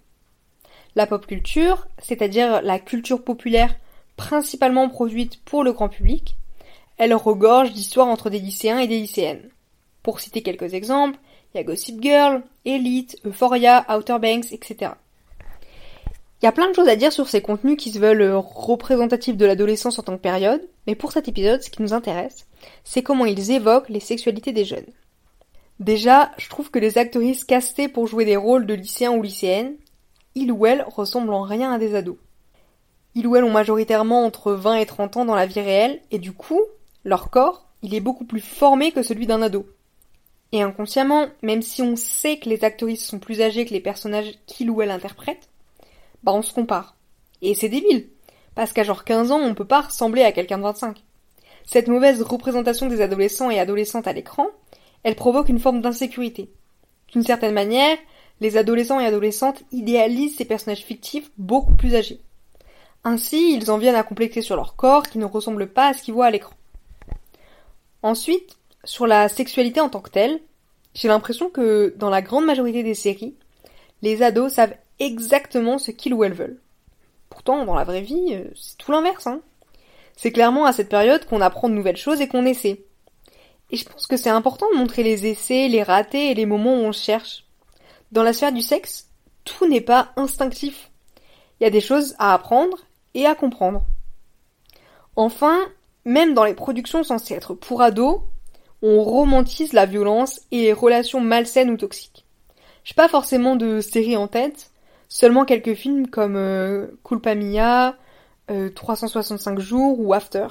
[0.96, 3.74] La pop culture, c'est-à-dire la culture populaire
[4.18, 6.36] principalement produite pour le grand public,
[7.00, 9.50] elle regorge d'histoires entre des lycéens et des lycéennes.
[10.04, 11.18] Pour citer quelques exemples,
[11.54, 14.92] il y a Gossip Girl, Elite, Euphoria, Outer Banks, etc.
[16.42, 18.38] Il y a plein de choses à dire sur ces contenus qui se veulent euh,
[18.38, 22.46] représentatifs de l'adolescence en tant que période, mais pour cet épisode, ce qui nous intéresse,
[22.84, 24.86] c'est comment ils évoquent les sexualités des jeunes.
[25.80, 29.76] Déjà, je trouve que les actrices castées pour jouer des rôles de lycéens ou lycéennes,
[30.36, 32.18] ils ou elles ressemblent en rien à des ados.
[33.16, 36.20] Ils ou elles ont majoritairement entre 20 et 30 ans dans la vie réelle, et
[36.20, 36.62] du coup,
[37.06, 39.66] leur corps, il est beaucoup plus formé que celui d'un ado.
[40.52, 44.38] Et inconsciemment, même si on sait que les actrices sont plus âgées que les personnages
[44.46, 45.50] qu'ils ou elles interprètent,
[46.26, 46.96] bah on se compare.
[47.42, 48.10] Et c'est débile.
[48.56, 51.04] Parce qu'à genre 15 ans, on peut pas ressembler à quelqu'un de 25.
[51.66, 54.48] Cette mauvaise représentation des adolescents et adolescentes à l'écran,
[55.04, 56.50] elle provoque une forme d'insécurité.
[57.12, 57.98] D'une certaine manière,
[58.42, 62.20] les adolescents et adolescentes idéalisent ces personnages fictifs beaucoup plus âgés.
[63.04, 66.02] Ainsi, ils en viennent à complexer sur leur corps qui ne ressemble pas à ce
[66.02, 66.56] qu'ils voient à l'écran.
[68.02, 70.40] Ensuite, sur la sexualité en tant que telle,
[70.96, 73.36] j'ai l'impression que dans la grande majorité des séries,
[74.02, 76.60] les ados savent exactement ce qu'ils ou elles veulent.
[77.30, 79.28] Pourtant, dans la vraie vie, euh, c'est tout l'inverse.
[79.28, 79.42] Hein.
[80.16, 82.86] C'est clairement à cette période qu'on apprend de nouvelles choses et qu'on essaie.
[83.72, 86.76] Et je pense que c'est important de montrer les essais, les ratés et les moments
[86.76, 87.46] où on cherche.
[88.12, 89.10] Dans la sphère du sexe,
[89.44, 90.92] tout n'est pas instinctif.
[91.60, 92.78] Il y a des choses à apprendre
[93.14, 93.84] et à comprendre.
[95.16, 95.60] Enfin,
[96.04, 98.22] même dans les productions censées être pour ados,
[98.82, 102.26] on romantise la violence et les relations malsaines ou toxiques.
[102.84, 104.72] J'ai pas forcément de séries en tête,
[105.10, 107.96] seulement quelques films comme euh, Culpa Mia,
[108.52, 110.48] euh, 365 jours ou After.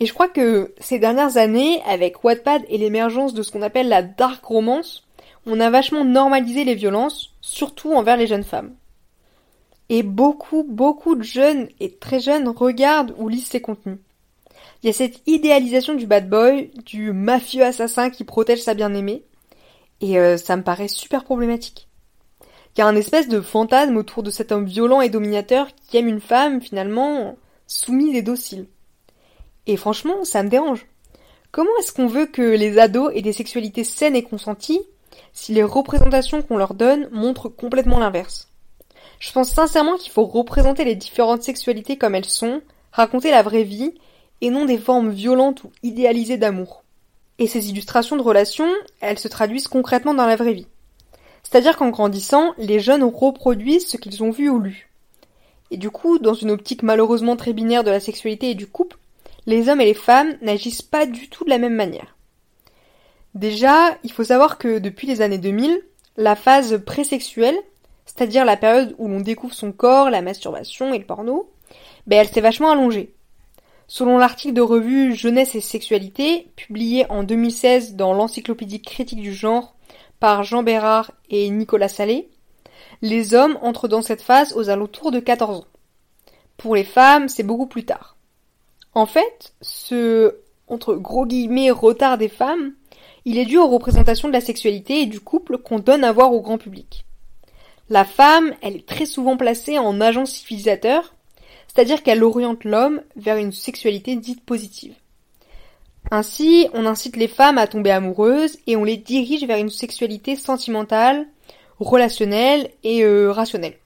[0.00, 3.88] Et je crois que ces dernières années, avec Wattpad et l'émergence de ce qu'on appelle
[3.88, 5.06] la dark romance,
[5.46, 8.74] on a vachement normalisé les violences, surtout envers les jeunes femmes.
[9.88, 13.98] Et beaucoup, beaucoup de jeunes et très jeunes regardent ou lisent ces contenus.
[14.82, 19.22] Il y a cette idéalisation du bad boy, du mafieux assassin qui protège sa bien-aimée,
[20.00, 21.88] et euh, ça me paraît super problématique.
[22.76, 25.96] Il y a un espèce de fantasme autour de cet homme violent et dominateur qui
[25.96, 28.66] aime une femme finalement soumise et docile.
[29.66, 30.86] Et franchement, ça me dérange.
[31.52, 34.82] Comment est-ce qu'on veut que les ados aient des sexualités saines et consenties
[35.32, 38.48] si les représentations qu'on leur donne montrent complètement l'inverse?
[39.20, 42.60] Je pense sincèrement qu'il faut représenter les différentes sexualités comme elles sont,
[42.90, 43.94] raconter la vraie vie,
[44.40, 46.82] et non des formes violentes ou idéalisées d'amour.
[47.38, 50.66] Et ces illustrations de relations, elles se traduisent concrètement dans la vraie vie.
[51.44, 54.90] C'est-à-dire qu'en grandissant, les jeunes reproduisent ce qu'ils ont vu ou lu.
[55.70, 58.96] Et du coup, dans une optique malheureusement très binaire de la sexualité et du couple,
[59.46, 62.16] les hommes et les femmes n'agissent pas du tout de la même manière.
[63.34, 65.80] Déjà, il faut savoir que depuis les années 2000,
[66.16, 67.56] la phase présexuelle,
[68.06, 71.50] c'est-à-dire la période où l'on découvre son corps, la masturbation et le porno,
[72.06, 73.12] ben elle s'est vachement allongée.
[73.86, 79.74] Selon l'article de revue Jeunesse et Sexualité, publié en 2016 dans l'Encyclopédie critique du genre
[80.20, 82.28] par Jean Bérard et Nicolas Salé,
[83.02, 85.66] les hommes entrent dans cette phase aux alentours de 14 ans.
[86.56, 88.16] Pour les femmes, c'est beaucoup plus tard.
[88.94, 90.36] En fait, ce
[90.68, 92.72] entre gros guillemets retard des femmes,
[93.24, 96.32] il est dû aux représentations de la sexualité et du couple qu'on donne à voir
[96.32, 97.04] au grand public.
[97.90, 101.14] La femme, elle est très souvent placée en agent civilisateur,
[101.66, 104.94] c'est-à-dire qu'elle oriente l'homme vers une sexualité dite positive.
[106.10, 110.36] Ainsi, on incite les femmes à tomber amoureuses et on les dirige vers une sexualité
[110.36, 111.26] sentimentale,
[111.80, 113.78] relationnelle et euh, rationnelle.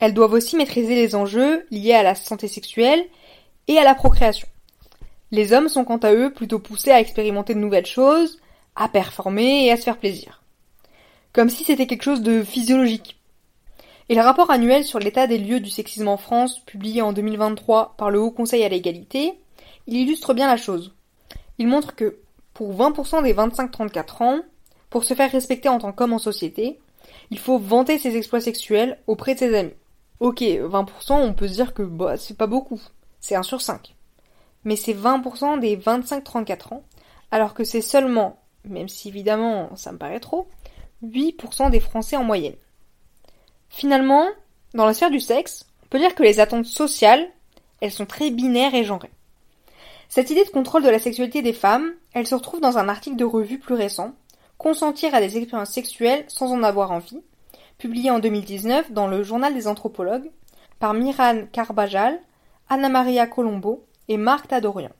[0.00, 3.04] Elles doivent aussi maîtriser les enjeux liés à la santé sexuelle
[3.66, 4.46] et à la procréation.
[5.30, 8.38] Les hommes sont quant à eux plutôt poussés à expérimenter de nouvelles choses,
[8.76, 10.42] à performer et à se faire plaisir.
[11.32, 13.16] Comme si c'était quelque chose de physiologique.
[14.08, 17.96] Et le rapport annuel sur l'état des lieux du sexisme en France, publié en 2023
[17.98, 19.34] par le Haut Conseil à l'égalité,
[19.86, 20.94] il illustre bien la chose.
[21.58, 22.18] Il montre que,
[22.54, 24.40] pour 20% des 25-34 ans,
[24.90, 26.78] pour se faire respecter en tant qu'homme en société,
[27.30, 29.74] il faut vanter ses exploits sexuels auprès de ses amis.
[30.20, 32.80] Ok, 20%, on peut se dire que bah, c'est pas beaucoup.
[33.20, 33.94] C'est 1 sur 5.
[34.64, 36.82] Mais c'est 20% des 25-34 ans,
[37.30, 40.48] alors que c'est seulement, même si évidemment ça me paraît trop,
[41.04, 42.56] 8% des Français en moyenne.
[43.68, 44.26] Finalement,
[44.74, 47.28] dans la sphère du sexe, on peut dire que les attentes sociales,
[47.80, 49.10] elles sont très binaires et genrées.
[50.08, 53.16] Cette idée de contrôle de la sexualité des femmes, elle se retrouve dans un article
[53.16, 54.14] de revue plus récent,
[54.58, 57.22] Consentir à des expériences sexuelles sans en avoir envie,
[57.78, 60.32] publié en 2019 dans le Journal des anthropologues
[60.80, 62.20] par Miran Carbajal,
[62.68, 64.90] Anna Maria Colombo et Marc Tadorian.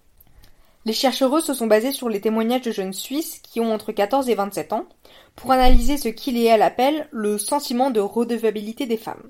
[0.85, 4.29] Les chercheuses se sont basées sur les témoignages de jeunes Suisses qui ont entre 14
[4.29, 4.87] et 27 ans
[5.35, 9.29] pour analyser ce qu'il et elle appellent le sentiment de redevabilité des femmes.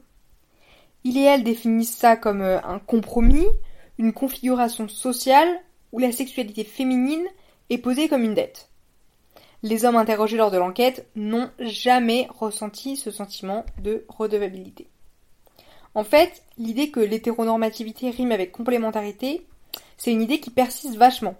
[1.04, 3.46] Il et elle définissent ça comme euh, un compromis,
[3.96, 5.48] une configuration sociale
[5.92, 7.26] où la sexualité féminine
[7.70, 8.68] est posée comme une dette.
[9.62, 14.88] Les hommes interrogés lors de l'enquête n'ont jamais ressenti ce sentiment de redevabilité.
[15.94, 19.46] En fait, l'idée que l'hétéronormativité rime avec complémentarité,
[19.96, 21.34] c'est une idée qui persiste vachement.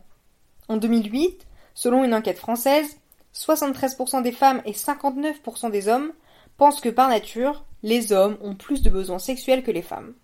[0.69, 2.99] En 2008, selon une enquête française,
[3.35, 6.13] 73% des femmes et 59% des hommes
[6.57, 10.15] pensent que par nature, les hommes ont plus de besoins sexuels que les femmes.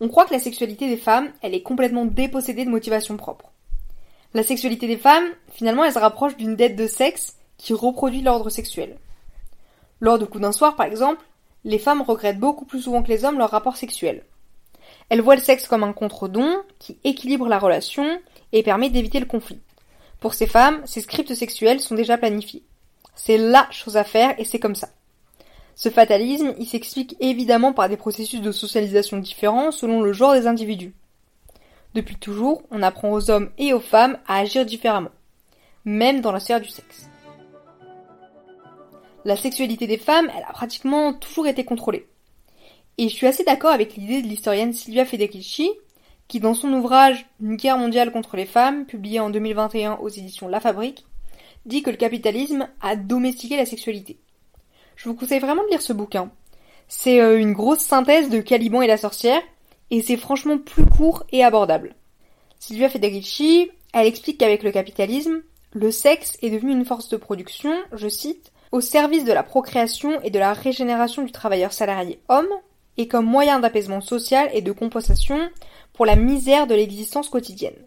[0.00, 3.49] On croit que la sexualité des femmes, elle est complètement dépossédée de motivation propre.
[4.32, 8.48] La sexualité des femmes, finalement, elle se rapproche d'une dette de sexe qui reproduit l'ordre
[8.48, 8.96] sexuel.
[10.00, 11.24] Lors de coups d'un soir, par exemple,
[11.64, 14.24] les femmes regrettent beaucoup plus souvent que les hommes leur rapport sexuel.
[15.08, 18.20] Elles voient le sexe comme un contre-don qui équilibre la relation
[18.52, 19.60] et permet d'éviter le conflit.
[20.20, 22.62] Pour ces femmes, ces scripts sexuels sont déjà planifiés.
[23.16, 24.90] C'est LA chose à faire et c'est comme ça.
[25.74, 30.46] Ce fatalisme, il s'explique évidemment par des processus de socialisation différents selon le genre des
[30.46, 30.94] individus.
[31.94, 35.10] Depuis toujours, on apprend aux hommes et aux femmes à agir différemment,
[35.84, 37.08] même dans la sphère du sexe.
[39.24, 42.06] La sexualité des femmes, elle a pratiquement toujours été contrôlée.
[42.96, 45.70] Et je suis assez d'accord avec l'idée de l'historienne Silvia Federici,
[46.28, 50.48] qui dans son ouvrage Une guerre mondiale contre les femmes, publié en 2021 aux éditions
[50.48, 51.04] La Fabrique,
[51.66, 54.18] dit que le capitalisme a domestiqué la sexualité.
[54.96, 56.30] Je vous conseille vraiment de lire ce bouquin.
[56.88, 59.42] C'est euh, une grosse synthèse de Caliban et la sorcière,
[59.90, 61.94] et c'est franchement plus court et abordable.
[62.58, 67.72] Silvia Federici, elle explique qu'avec le capitalisme, le sexe est devenu une force de production,
[67.92, 72.48] je cite, au service de la procréation et de la régénération du travailleur salarié homme,
[72.96, 75.38] et comme moyen d'apaisement social et de compensation
[75.92, 77.86] pour la misère de l'existence quotidienne.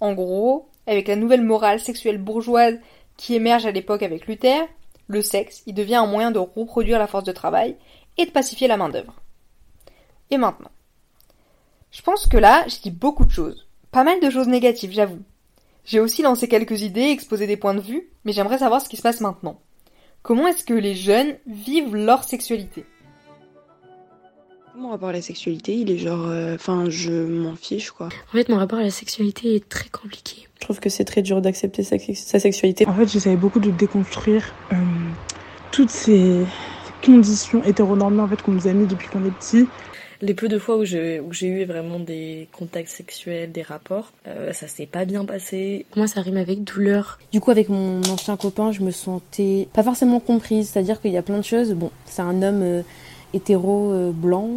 [0.00, 2.78] En gros, avec la nouvelle morale sexuelle bourgeoise
[3.16, 4.66] qui émerge à l'époque avec Luther,
[5.06, 7.76] le sexe, il devient un moyen de reproduire la force de travail
[8.18, 9.20] et de pacifier la main-d'œuvre.
[10.30, 10.70] Et maintenant
[11.92, 13.68] Je pense que là, j'ai dit beaucoup de choses.
[13.90, 15.20] Pas mal de choses négatives, j'avoue.
[15.84, 18.96] J'ai aussi lancé quelques idées, exposé des points de vue, mais j'aimerais savoir ce qui
[18.96, 19.60] se passe maintenant.
[20.22, 22.84] Comment est-ce que les jeunes vivent leur sexualité?
[24.74, 26.26] Mon rapport à la sexualité, il est genre.
[26.28, 28.06] euh, Enfin, je m'en fiche, quoi.
[28.06, 30.48] En fait, mon rapport à la sexualité est très compliqué.
[30.54, 32.86] Je trouve que c'est très dur d'accepter sa, sa sexualité.
[32.88, 34.76] En fait, j'essayais beaucoup de déconstruire euh,
[35.72, 36.46] toutes ces
[37.04, 39.66] conditions hétéronormées en fait, qu'on nous a mis depuis qu'on est petit.
[40.22, 44.12] Les peu de fois où j'ai où j'ai eu vraiment des contacts sexuels, des rapports,
[44.28, 45.84] euh, ça s'est pas bien passé.
[45.96, 47.18] Moi, ça rime avec douleur.
[47.32, 50.70] Du coup, avec mon ancien copain, je me sentais pas forcément comprise.
[50.70, 51.72] C'est-à-dire qu'il y a plein de choses.
[51.72, 52.82] Bon, c'est un homme euh,
[53.34, 54.48] hétéro euh, blanc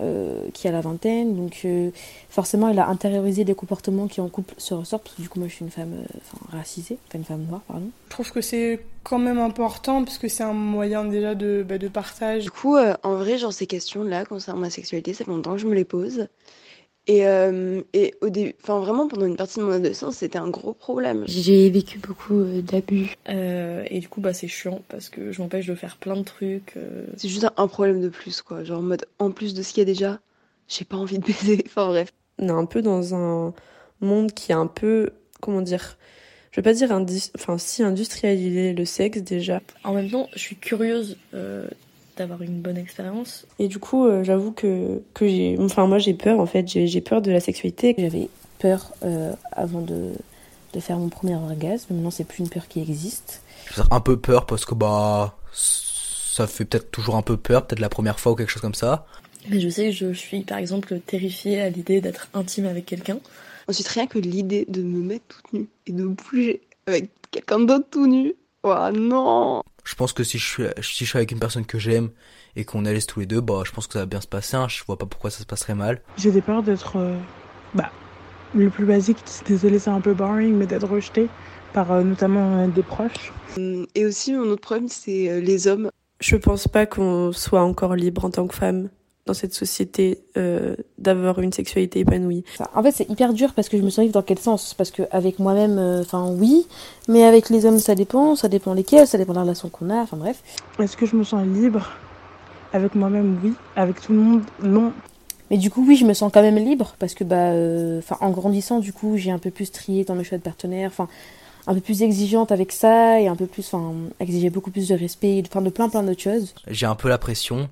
[0.00, 1.90] euh, qui a la vingtaine, donc euh,
[2.28, 5.04] forcément, il a intériorisé des comportements qui en couple se ressortent.
[5.04, 7.44] Parce que du coup, moi, je suis une femme euh, enfin, racisée, enfin une femme
[7.48, 7.90] noire, pardon.
[8.06, 11.78] Je trouve que c'est quand même important parce que c'est un moyen déjà de, bah,
[11.78, 12.44] de partage.
[12.44, 15.58] Du coup, euh, en vrai, genre, ces questions-là concernant ma sexualité, ça fait longtemps que
[15.58, 16.28] je me les pose.
[17.08, 20.50] Et, euh, et au début, enfin, vraiment, pendant une partie de mon adolescence, c'était un
[20.50, 21.24] gros problème.
[21.26, 23.16] J'ai vécu beaucoup euh, d'abus.
[23.30, 26.22] Euh, et du coup, bah, c'est chiant parce que je m'empêche de faire plein de
[26.22, 26.74] trucs.
[26.76, 27.06] euh.
[27.16, 28.62] C'est juste un problème de plus, quoi.
[28.62, 30.20] Genre, en mode, en plus de ce qu'il y a déjà,
[30.68, 31.64] j'ai pas envie de baiser.
[31.66, 32.12] Enfin, bref.
[32.38, 33.54] On est un peu dans un
[34.02, 35.96] monde qui est un peu, comment dire,
[36.50, 36.92] je vais pas dire,
[37.36, 39.60] enfin, si industrialisé le sexe déjà.
[39.82, 41.66] En même temps, je suis curieuse euh,
[42.18, 43.46] d'avoir une bonne expérience.
[43.58, 46.86] Et du coup, euh, j'avoue que, que j'ai, enfin, moi j'ai peur en fait, j'ai
[46.86, 47.94] j'ai peur de la sexualité.
[47.96, 48.28] J'avais
[48.58, 50.12] peur euh, avant de,
[50.72, 51.94] de faire mon premier orgasme.
[51.94, 53.42] Maintenant, c'est plus une peur qui existe.
[53.90, 57.88] Un peu peur parce que bah ça fait peut-être toujours un peu peur, peut-être la
[57.88, 59.06] première fois ou quelque chose comme ça.
[59.48, 63.18] Mais je sais que je suis par exemple terrifiée à l'idée d'être intime avec quelqu'un.
[63.68, 67.86] Ensuite, rien que l'idée de me mettre toute nue et de bouger avec quelqu'un d'autre
[67.90, 68.34] tout nu.
[68.64, 71.78] Oh non Je pense que si je suis si je suis avec une personne que
[71.78, 72.10] j'aime
[72.56, 74.20] et qu'on est à l'aise tous les deux, bah je pense que ça va bien
[74.20, 74.56] se passer.
[74.56, 74.66] hein.
[74.68, 76.02] Je vois pas pourquoi ça se passerait mal.
[76.16, 76.96] J'ai des peurs d'être.
[76.96, 77.16] euh,
[77.74, 77.90] bah,
[78.54, 81.28] le plus basique, désolé, c'est un peu boring, mais d'être rejeté
[81.72, 83.32] par euh, notamment euh, des proches.
[83.56, 85.90] Hum, Et aussi, mon autre problème, c'est euh, les hommes.
[86.20, 88.88] Je pense pas qu'on soit encore libre en tant que femme
[89.28, 92.44] dans cette société euh, d'avoir une sexualité épanouie.
[92.74, 94.74] En fait, c'est hyper dur parce que je me sens libre dans quel sens?
[94.74, 96.66] Parce que avec moi-même, euh, enfin oui,
[97.08, 98.34] mais avec les hommes, ça dépend.
[98.34, 100.02] Ça dépend lesquels, ça dépend de la relation qu'on a.
[100.02, 100.42] Enfin bref.
[100.78, 101.88] Est-ce que je me sens libre
[102.72, 103.52] Avec moi-même, oui.
[103.76, 104.92] Avec tout le monde, non.
[105.50, 108.30] Mais du coup, oui, je me sens quand même libre parce que, bah, euh, en
[108.30, 110.90] grandissant, du coup, j'ai un peu plus trié dans mes choix de partenaire.
[110.90, 111.08] Enfin,
[111.66, 114.94] un peu plus exigeante avec ça et un peu plus, enfin, exiger beaucoup plus de
[114.94, 116.54] respect, enfin, de plein plein d'autres choses.
[116.66, 117.68] J'ai un peu la pression,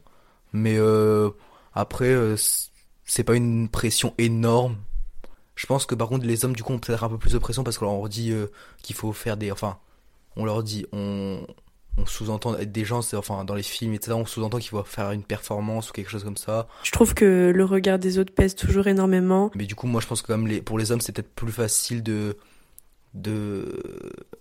[0.53, 1.31] mais euh,
[1.77, 2.35] après euh,
[3.05, 4.77] c'est pas une pression énorme.
[5.55, 7.39] Je pense que par contre les hommes du coup ont peut-être un peu plus de
[7.39, 8.49] pression parce qu'on leur dit euh,
[8.83, 9.79] qu'il faut faire des, enfin,
[10.37, 11.47] on leur dit, on,
[11.97, 14.13] on sous-entend être des gens, c'est enfin dans les films etc.
[14.13, 16.69] On sous-entend qu'il faut faire une performance ou quelque chose comme ça.
[16.83, 19.51] Je trouve que le regard des autres pèse toujours énormément.
[19.55, 21.53] Mais du coup, moi, je pense que comme les, pour les hommes, c'est peut-être plus
[21.53, 22.37] facile de,
[23.15, 23.81] de,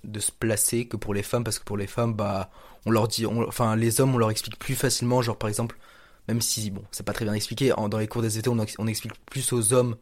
[0.04, 2.50] de se placer que pour les femmes, parce que pour les femmes, bah,
[2.86, 5.78] on leur dit, on- enfin, les hommes, on leur explique plus facilement, genre, par exemple,
[6.28, 8.60] même si, bon, c'est pas très bien expliqué, en- dans les cours des étés, on,
[8.60, 9.96] ex- on explique plus aux hommes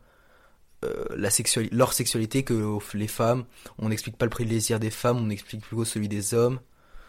[0.85, 3.45] euh, la sexuali- leur sexualité que aux- les femmes.
[3.79, 6.59] On n'explique pas le plaisir des femmes, on explique plutôt celui des hommes.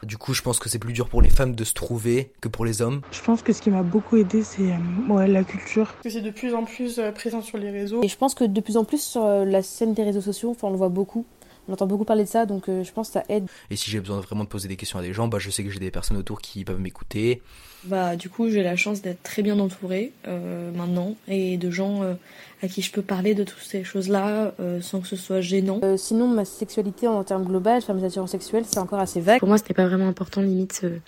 [0.05, 2.49] Du coup, je pense que c'est plus dur pour les femmes de se trouver que
[2.49, 3.01] pour les hommes.
[3.11, 4.77] Je pense que ce qui m'a beaucoup aidé, c'est euh,
[5.13, 5.95] ouais, la culture.
[6.03, 8.03] Que c'est de plus en plus euh, présent sur les réseaux.
[8.03, 10.51] Et je pense que de plus en plus sur euh, la scène des réseaux sociaux,
[10.51, 11.25] enfin, on le voit beaucoup.
[11.67, 13.47] On entend beaucoup parler de ça, donc euh, je pense que ça aide.
[13.71, 15.65] Et si j'ai besoin vraiment de poser des questions à des gens, bah, je sais
[15.65, 17.43] que j'ai des personnes autour qui peuvent m'écouter.
[17.87, 22.03] Bah, du coup, j'ai la chance d'être très bien entourée euh, maintenant et de gens
[22.03, 22.15] euh,
[22.63, 25.81] à qui je peux parler de toutes ces choses-là euh, sans que ce soit gênant.
[25.85, 29.39] Euh, sinon, ma sexualité en termes global, enfin mes attirances sexuelles, c'est encore assez vague.
[29.39, 30.81] Pour moi, c'était pas vraiment important, limite.
[30.85, 30.99] euh,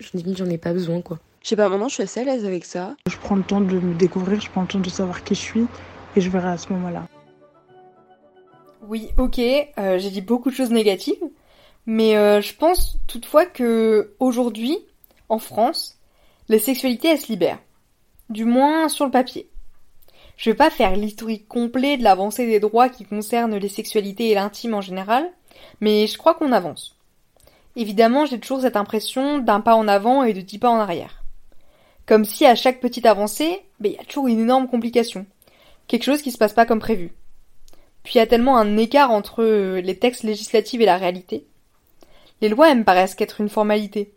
[0.00, 1.18] je limite, j'en ai pas besoin, quoi.
[1.42, 2.96] Je sais pas, maintenant, je suis assez à l'aise avec ça.
[3.06, 5.40] Je prends le temps de me découvrir, je prends le temps de savoir qui je
[5.40, 5.66] suis,
[6.16, 7.06] et je verrai à ce moment-là.
[8.88, 11.22] Oui, ok, euh, j'ai dit beaucoup de choses négatives,
[11.84, 14.78] mais euh, je pense toutefois que aujourd'hui,
[15.28, 15.97] en France,
[16.48, 17.60] les sexualités elles se libèrent,
[18.30, 19.48] du moins sur le papier.
[20.36, 24.34] Je vais pas faire l'historique complet de l'avancée des droits qui concernent les sexualités et
[24.34, 25.30] l'intime en général,
[25.80, 26.96] mais je crois qu'on avance.
[27.76, 31.22] Évidemment, j'ai toujours cette impression d'un pas en avant et de dix pas en arrière.
[32.06, 35.26] Comme si à chaque petite avancée, ben, il y a toujours une énorme complication.
[35.88, 37.12] Quelque chose qui se passe pas comme prévu.
[38.02, 41.46] Puis il y a tellement un écart entre les textes législatifs et la réalité.
[42.40, 44.14] Les lois, elles me paraissent qu'être une formalité.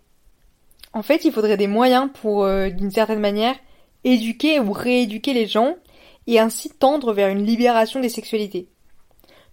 [0.93, 3.55] En fait, il faudrait des moyens pour, euh, d'une certaine manière,
[4.03, 5.75] éduquer ou rééduquer les gens
[6.27, 8.67] et ainsi tendre vers une libération des sexualités.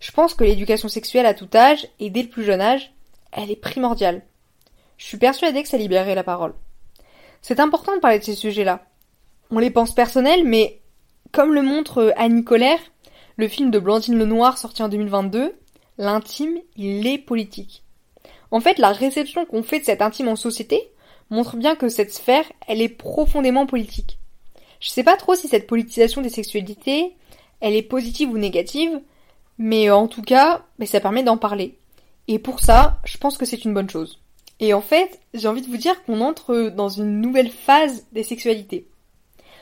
[0.01, 2.93] Je pense que l'éducation sexuelle à tout âge, et dès le plus jeune âge,
[3.32, 4.22] elle est primordiale.
[4.97, 6.55] Je suis persuadée que ça libérerait la parole.
[7.43, 8.84] C'est important de parler de ces sujets-là.
[9.51, 10.80] On les pense personnels, mais
[11.32, 12.80] comme le montre Annie Colère,
[13.36, 15.55] le film de Blandine Lenoir sorti en 2022,
[15.99, 17.84] l'intime, il est politique.
[18.51, 20.91] En fait, la réception qu'on fait de cet intime en société
[21.30, 24.18] montre bien que cette sphère, elle est profondément politique.
[24.80, 27.14] Je sais pas trop si cette politisation des sexualités,
[27.60, 29.00] elle est positive ou négative,
[29.58, 31.78] mais en tout cas, mais ça permet d'en parler.
[32.28, 34.20] Et pour ça, je pense que c'est une bonne chose.
[34.60, 38.22] Et en fait, j'ai envie de vous dire qu'on entre dans une nouvelle phase des
[38.22, 38.88] sexualités.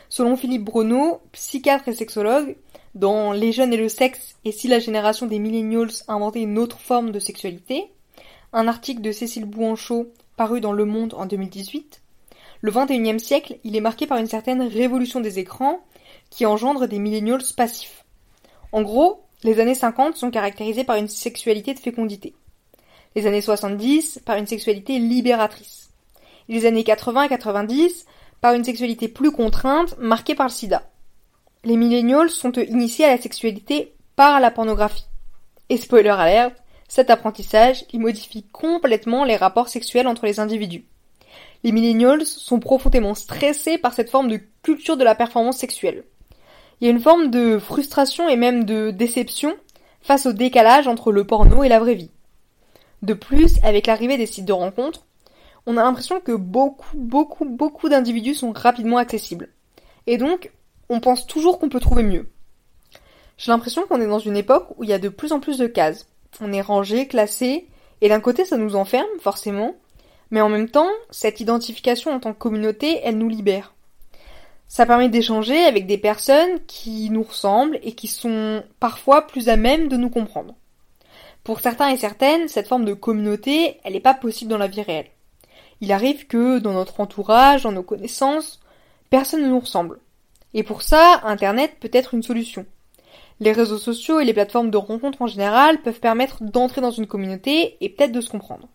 [0.08, 2.56] Selon Philippe Bruno, psychiatre et sexologue,
[2.94, 6.78] dans Les jeunes et le sexe et si la génération des millennials inventait une autre
[6.78, 7.84] forme de sexualité,
[8.52, 12.02] un article de Cécile Bouanchot paru dans Le Monde en 2018,
[12.60, 15.80] le XXIe siècle, il est marqué par une certaine révolution des écrans
[16.30, 18.04] qui engendre des millennials passifs.
[18.72, 22.34] En gros, les années 50 sont caractérisées par une sexualité de fécondité.
[23.14, 25.90] Les années 70 par une sexualité libératrice.
[26.48, 28.06] Les années 80 et 90
[28.40, 30.82] par une sexualité plus contrainte marquée par le sida.
[31.64, 35.06] Les millennials sont initiés à la sexualité par la pornographie.
[35.68, 36.54] Et spoiler alert,
[36.88, 40.84] cet apprentissage, il modifie complètement les rapports sexuels entre les individus.
[41.64, 46.04] Les millennials sont profondément stressés par cette forme de culture de la performance sexuelle.
[46.80, 49.54] Il y a une forme de frustration et même de déception
[50.00, 52.10] face au décalage entre le porno et la vraie vie.
[53.02, 55.06] De plus, avec l'arrivée des sites de rencontres,
[55.66, 59.48] on a l'impression que beaucoup, beaucoup, beaucoup d'individus sont rapidement accessibles.
[60.06, 60.52] Et donc,
[60.88, 62.30] on pense toujours qu'on peut trouver mieux.
[63.36, 65.58] J'ai l'impression qu'on est dans une époque où il y a de plus en plus
[65.58, 66.06] de cases,
[66.40, 67.66] on est rangé, classé,
[68.00, 69.74] et d'un côté ça nous enferme, forcément,
[70.30, 73.74] mais en même temps, cette identification en tant que communauté, elle nous libère.
[74.68, 79.56] Ça permet d'échanger avec des personnes qui nous ressemblent et qui sont parfois plus à
[79.56, 80.54] même de nous comprendre.
[81.44, 84.82] Pour certains et certaines, cette forme de communauté, elle n'est pas possible dans la vie
[84.82, 85.06] réelle.
[85.80, 88.60] Il arrive que, dans notre entourage, dans nos connaissances,
[89.10, 90.00] personne ne nous ressemble.
[90.54, 92.66] Et pour ça, Internet peut être une solution.
[93.38, 97.06] Les réseaux sociaux et les plateformes de rencontres en général peuvent permettre d'entrer dans une
[97.06, 98.68] communauté et peut-être de se comprendre.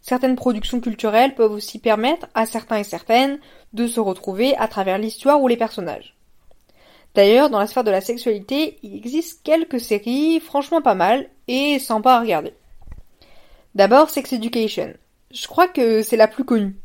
[0.00, 3.38] Certaines productions culturelles peuvent aussi permettre à certains et certaines
[3.72, 6.14] de se retrouver à travers l'histoire ou les personnages.
[7.14, 11.78] D'ailleurs, dans la sphère de la sexualité, il existe quelques séries franchement pas mal et
[11.78, 12.52] sympas à regarder.
[13.76, 14.92] D'abord, Sex Education.
[15.32, 16.76] Je crois que c'est la plus connue.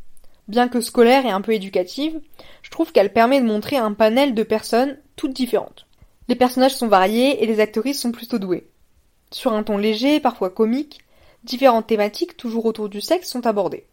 [0.48, 2.20] Bien que scolaire et un peu éducative,
[2.62, 5.89] je trouve qu'elle permet de montrer un panel de personnes toutes différentes.
[6.30, 8.70] Les personnages sont variés et les actrices sont plutôt douées.
[9.32, 11.00] Sur un ton léger, parfois comique,
[11.44, 13.88] différentes thématiques toujours autour du sexe sont abordées.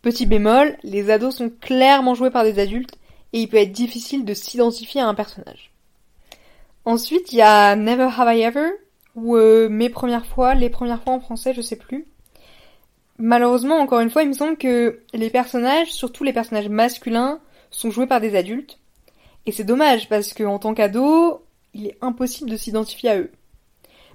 [0.00, 2.96] Petit bémol, les ados sont clairement joués par des adultes
[3.32, 5.72] et il peut être difficile de s'identifier à un personnage.
[6.84, 8.70] Ensuite, il y a Never Have I Ever,
[9.16, 12.06] ou euh, Mes premières fois, les premières fois en français, je sais plus.
[13.18, 17.40] Malheureusement, encore une fois, il me semble que les personnages, surtout les personnages masculins,
[17.72, 18.79] sont joués par des adultes,
[19.46, 23.30] et c'est dommage parce qu'en tant qu'ado, il est impossible de s'identifier à eux.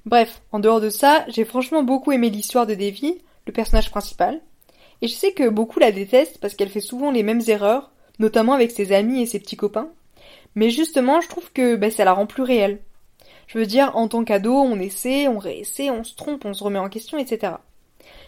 [0.05, 3.17] Bref, en dehors de ça, j'ai franchement beaucoup aimé l'histoire de Davy,
[3.47, 4.41] le personnage principal,
[5.01, 8.53] et je sais que beaucoup la détestent parce qu'elle fait souvent les mêmes erreurs, notamment
[8.53, 9.89] avec ses amis et ses petits copains,
[10.53, 12.79] mais justement je trouve que bah, ça la rend plus réelle.
[13.47, 16.63] Je veux dire, en tant qu'ado, on essaie, on réessaie, on se trompe, on se
[16.63, 17.53] remet en question, etc.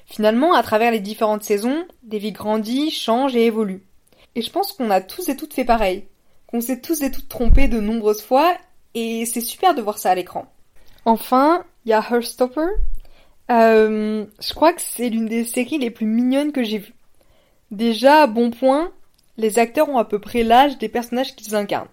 [0.05, 3.83] Finalement, à travers les différentes saisons, Davy grandit, change et évolue.
[4.35, 6.05] Et je pense qu'on a tous et toutes fait pareil
[6.47, 8.57] qu'on s'est tous et toutes trompés de nombreuses fois,
[8.93, 10.45] et c'est super de voir ça à l'écran.
[11.05, 12.67] Enfin, il y a Herstopper.
[13.49, 16.93] Euh, je crois que c'est l'une des séries les plus mignonnes que j'ai vues.
[17.71, 18.91] Déjà, bon point,
[19.37, 21.89] les acteurs ont à peu près l'âge des personnages qu'ils incarnent.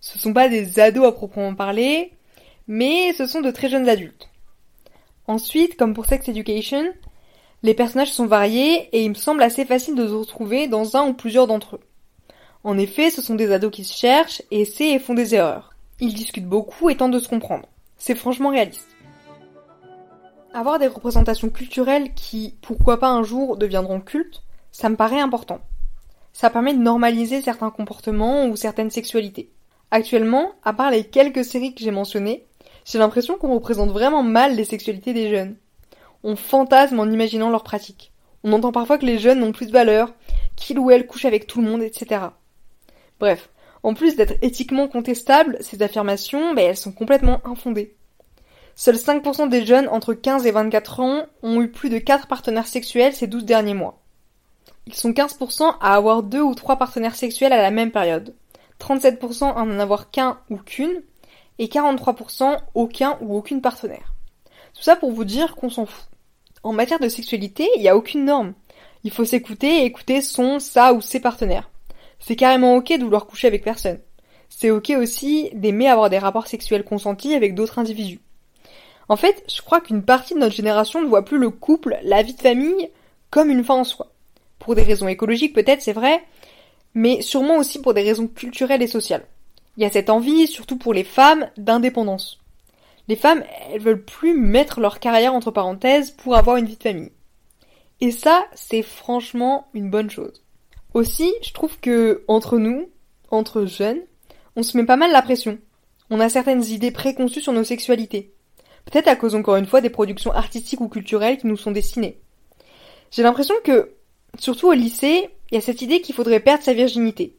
[0.00, 2.12] Ce sont pas des ados à proprement parler,
[2.66, 4.28] mais ce sont de très jeunes adultes.
[5.28, 6.92] Ensuite, comme pour Sex Education,
[7.62, 11.06] les personnages sont variés et il me semble assez facile de se retrouver dans un
[11.06, 11.80] ou plusieurs d'entre eux.
[12.64, 15.74] En effet, ce sont des ados qui se cherchent, essaient et font des erreurs.
[16.00, 17.68] Ils discutent beaucoup et tentent de se comprendre.
[17.98, 18.88] C'est franchement réaliste.
[20.54, 25.60] Avoir des représentations culturelles qui, pourquoi pas un jour, deviendront cultes, ça me paraît important.
[26.32, 29.50] Ça permet de normaliser certains comportements ou certaines sexualités.
[29.90, 32.46] Actuellement, à part les quelques séries que j'ai mentionnées,
[32.84, 35.56] j'ai l'impression qu'on représente vraiment mal les sexualités des jeunes.
[36.22, 38.12] On fantasme en imaginant leurs pratiques.
[38.44, 40.14] On entend parfois que les jeunes n'ont plus de valeur,
[40.54, 42.26] qu'ils ou elles couchent avec tout le monde, etc.
[43.22, 43.50] Bref,
[43.84, 47.94] en plus d'être éthiquement contestables, ces affirmations, ben, elles sont complètement infondées.
[48.74, 52.66] Seuls 5% des jeunes entre 15 et 24 ans ont eu plus de 4 partenaires
[52.66, 54.02] sexuels ces 12 derniers mois.
[54.88, 58.34] Ils sont 15% à avoir 2 ou 3 partenaires sexuels à la même période,
[58.80, 61.00] 37% à n'en avoir qu'un ou qu'une,
[61.60, 64.14] et 43% aucun ou aucune partenaire.
[64.74, 66.08] Tout ça pour vous dire qu'on s'en fout.
[66.64, 68.54] En matière de sexualité, il n'y a aucune norme.
[69.04, 71.68] Il faut s'écouter et écouter son, sa ou ses partenaires.
[72.24, 73.98] C'est carrément ok de vouloir coucher avec personne.
[74.48, 78.20] C'est ok aussi d'aimer avoir des rapports sexuels consentis avec d'autres individus.
[79.08, 82.22] En fait, je crois qu'une partie de notre génération ne voit plus le couple, la
[82.22, 82.90] vie de famille,
[83.30, 84.12] comme une fin en soi.
[84.58, 86.22] Pour des raisons écologiques peut-être, c'est vrai,
[86.94, 89.26] mais sûrement aussi pour des raisons culturelles et sociales.
[89.76, 92.38] Il y a cette envie, surtout pour les femmes, d'indépendance.
[93.08, 93.42] Les femmes,
[93.72, 97.12] elles veulent plus mettre leur carrière entre parenthèses pour avoir une vie de famille.
[98.00, 100.42] Et ça, c'est franchement une bonne chose.
[100.94, 102.88] Aussi, je trouve que, entre nous,
[103.30, 104.00] entre jeunes,
[104.56, 105.58] on se met pas mal la pression.
[106.10, 108.34] On a certaines idées préconçues sur nos sexualités.
[108.84, 112.20] Peut-être à cause encore une fois des productions artistiques ou culturelles qui nous sont destinées.
[113.10, 113.92] J'ai l'impression que,
[114.38, 117.36] surtout au lycée, il y a cette idée qu'il faudrait perdre sa virginité.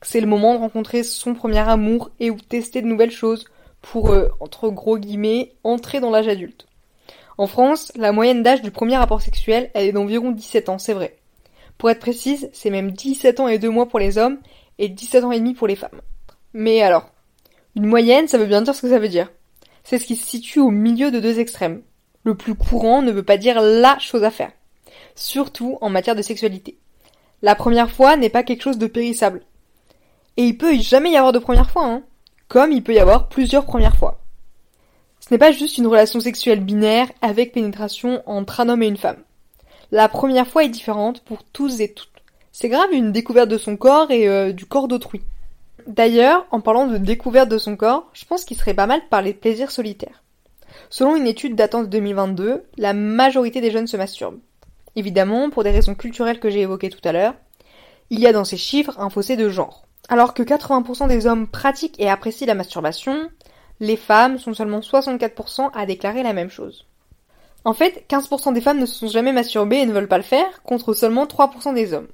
[0.00, 3.46] Que c'est le moment de rencontrer son premier amour et ou tester de nouvelles choses
[3.80, 6.66] pour, euh, entre gros guillemets, entrer dans l'âge adulte.
[7.38, 10.92] En France, la moyenne d'âge du premier rapport sexuel, elle est d'environ 17 ans, c'est
[10.92, 11.19] vrai.
[11.80, 14.38] Pour être précise, c'est même 17 ans et 2 mois pour les hommes
[14.78, 16.02] et 17 ans et demi pour les femmes.
[16.52, 17.08] Mais alors,
[17.74, 19.30] une moyenne, ça veut bien dire ce que ça veut dire.
[19.82, 21.80] C'est ce qui se situe au milieu de deux extrêmes.
[22.22, 24.52] Le plus courant ne veut pas dire LA chose à faire.
[25.14, 26.76] Surtout en matière de sexualité.
[27.40, 29.40] La première fois n'est pas quelque chose de périssable.
[30.36, 32.02] Et il peut jamais y avoir de première fois, hein.
[32.48, 34.20] Comme il peut y avoir plusieurs premières fois.
[35.20, 38.98] Ce n'est pas juste une relation sexuelle binaire avec pénétration entre un homme et une
[38.98, 39.24] femme.
[39.92, 42.08] La première fois est différente pour tous et toutes.
[42.52, 45.22] C'est grave une découverte de son corps et euh, du corps d'autrui.
[45.88, 49.08] D'ailleurs, en parlant de découverte de son corps, je pense qu'il serait pas mal de
[49.08, 50.22] parler de plaisir solitaire.
[50.90, 54.38] Selon une étude datant de 2022, la majorité des jeunes se masturbent.
[54.94, 57.34] Évidemment, pour des raisons culturelles que j'ai évoquées tout à l'heure,
[58.10, 59.86] il y a dans ces chiffres un fossé de genre.
[60.08, 63.28] Alors que 80% des hommes pratiquent et apprécient la masturbation,
[63.80, 66.86] les femmes sont seulement 64% à déclarer la même chose.
[67.64, 70.22] En fait, 15% des femmes ne se sont jamais masturbées et ne veulent pas le
[70.22, 72.08] faire, contre seulement 3% des hommes.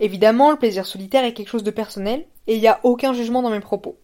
[0.00, 3.42] Évidemment, le plaisir solitaire est quelque chose de personnel, et il n'y a aucun jugement
[3.42, 3.98] dans mes propos.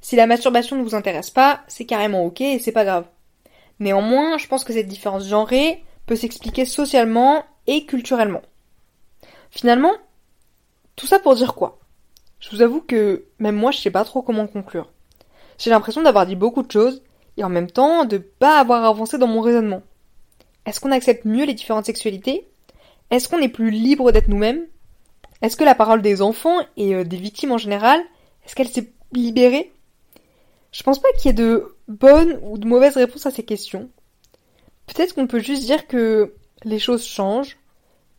[0.00, 3.06] Si la masturbation ne vous intéresse pas, c'est carrément ok et c'est pas grave.
[3.80, 8.42] Néanmoins, je pense que cette différence genrée peut s'expliquer socialement et culturellement.
[9.50, 9.92] Finalement,
[10.96, 11.78] tout ça pour dire quoi?
[12.40, 14.90] Je vous avoue que même moi je sais pas trop comment conclure.
[15.58, 17.02] J'ai l'impression d'avoir dit beaucoup de choses
[17.40, 19.82] et en même temps de pas avoir avancé dans mon raisonnement.
[20.66, 22.46] Est-ce qu'on accepte mieux les différentes sexualités?
[23.10, 24.66] Est-ce qu'on est plus libre d'être nous-mêmes?
[25.40, 27.98] Est-ce que la parole des enfants et euh, des victimes en général,
[28.44, 29.72] est-ce qu'elle s'est libérée?
[30.70, 33.88] Je pense pas qu'il y ait de bonnes ou de mauvaises réponses à ces questions.
[34.86, 36.34] Peut-être qu'on peut juste dire que
[36.64, 37.56] les choses changent,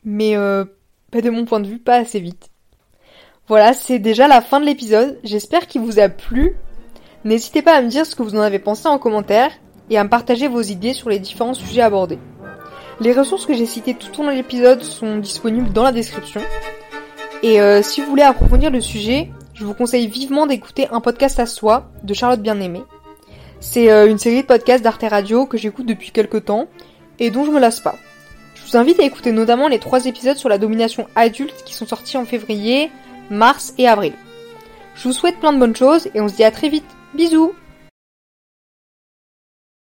[0.04, 0.66] mais euh,
[1.14, 2.50] de mon point de vue, pas assez vite.
[3.48, 5.20] Voilà, c'est déjà la fin de l'épisode.
[5.24, 6.56] J'espère qu'il vous a plu.
[7.24, 9.52] N'hésitez pas à me dire ce que vous en avez pensé en commentaire
[9.90, 12.20] et à me partager vos idées sur les différents sujets abordés.
[13.00, 16.42] Les ressources que j'ai citées tout au long de l'épisode sont disponibles dans la description.
[17.44, 21.40] Et euh, si vous voulez approfondir le sujet, je vous conseille vivement d'écouter un podcast
[21.40, 22.84] à soi de Charlotte Bien-Aimée.
[23.60, 26.68] C'est euh, une série de podcasts d'Arte Radio que j'écoute depuis quelques temps
[27.20, 27.96] et dont je me lasse pas.
[28.56, 31.86] Je vous invite à écouter notamment les trois épisodes sur la domination adulte qui sont
[31.86, 32.90] sortis en février,
[33.30, 34.14] mars et avril.
[34.96, 36.86] Je vous souhaite plein de bonnes choses et on se dit à très vite.
[37.14, 37.54] Bisous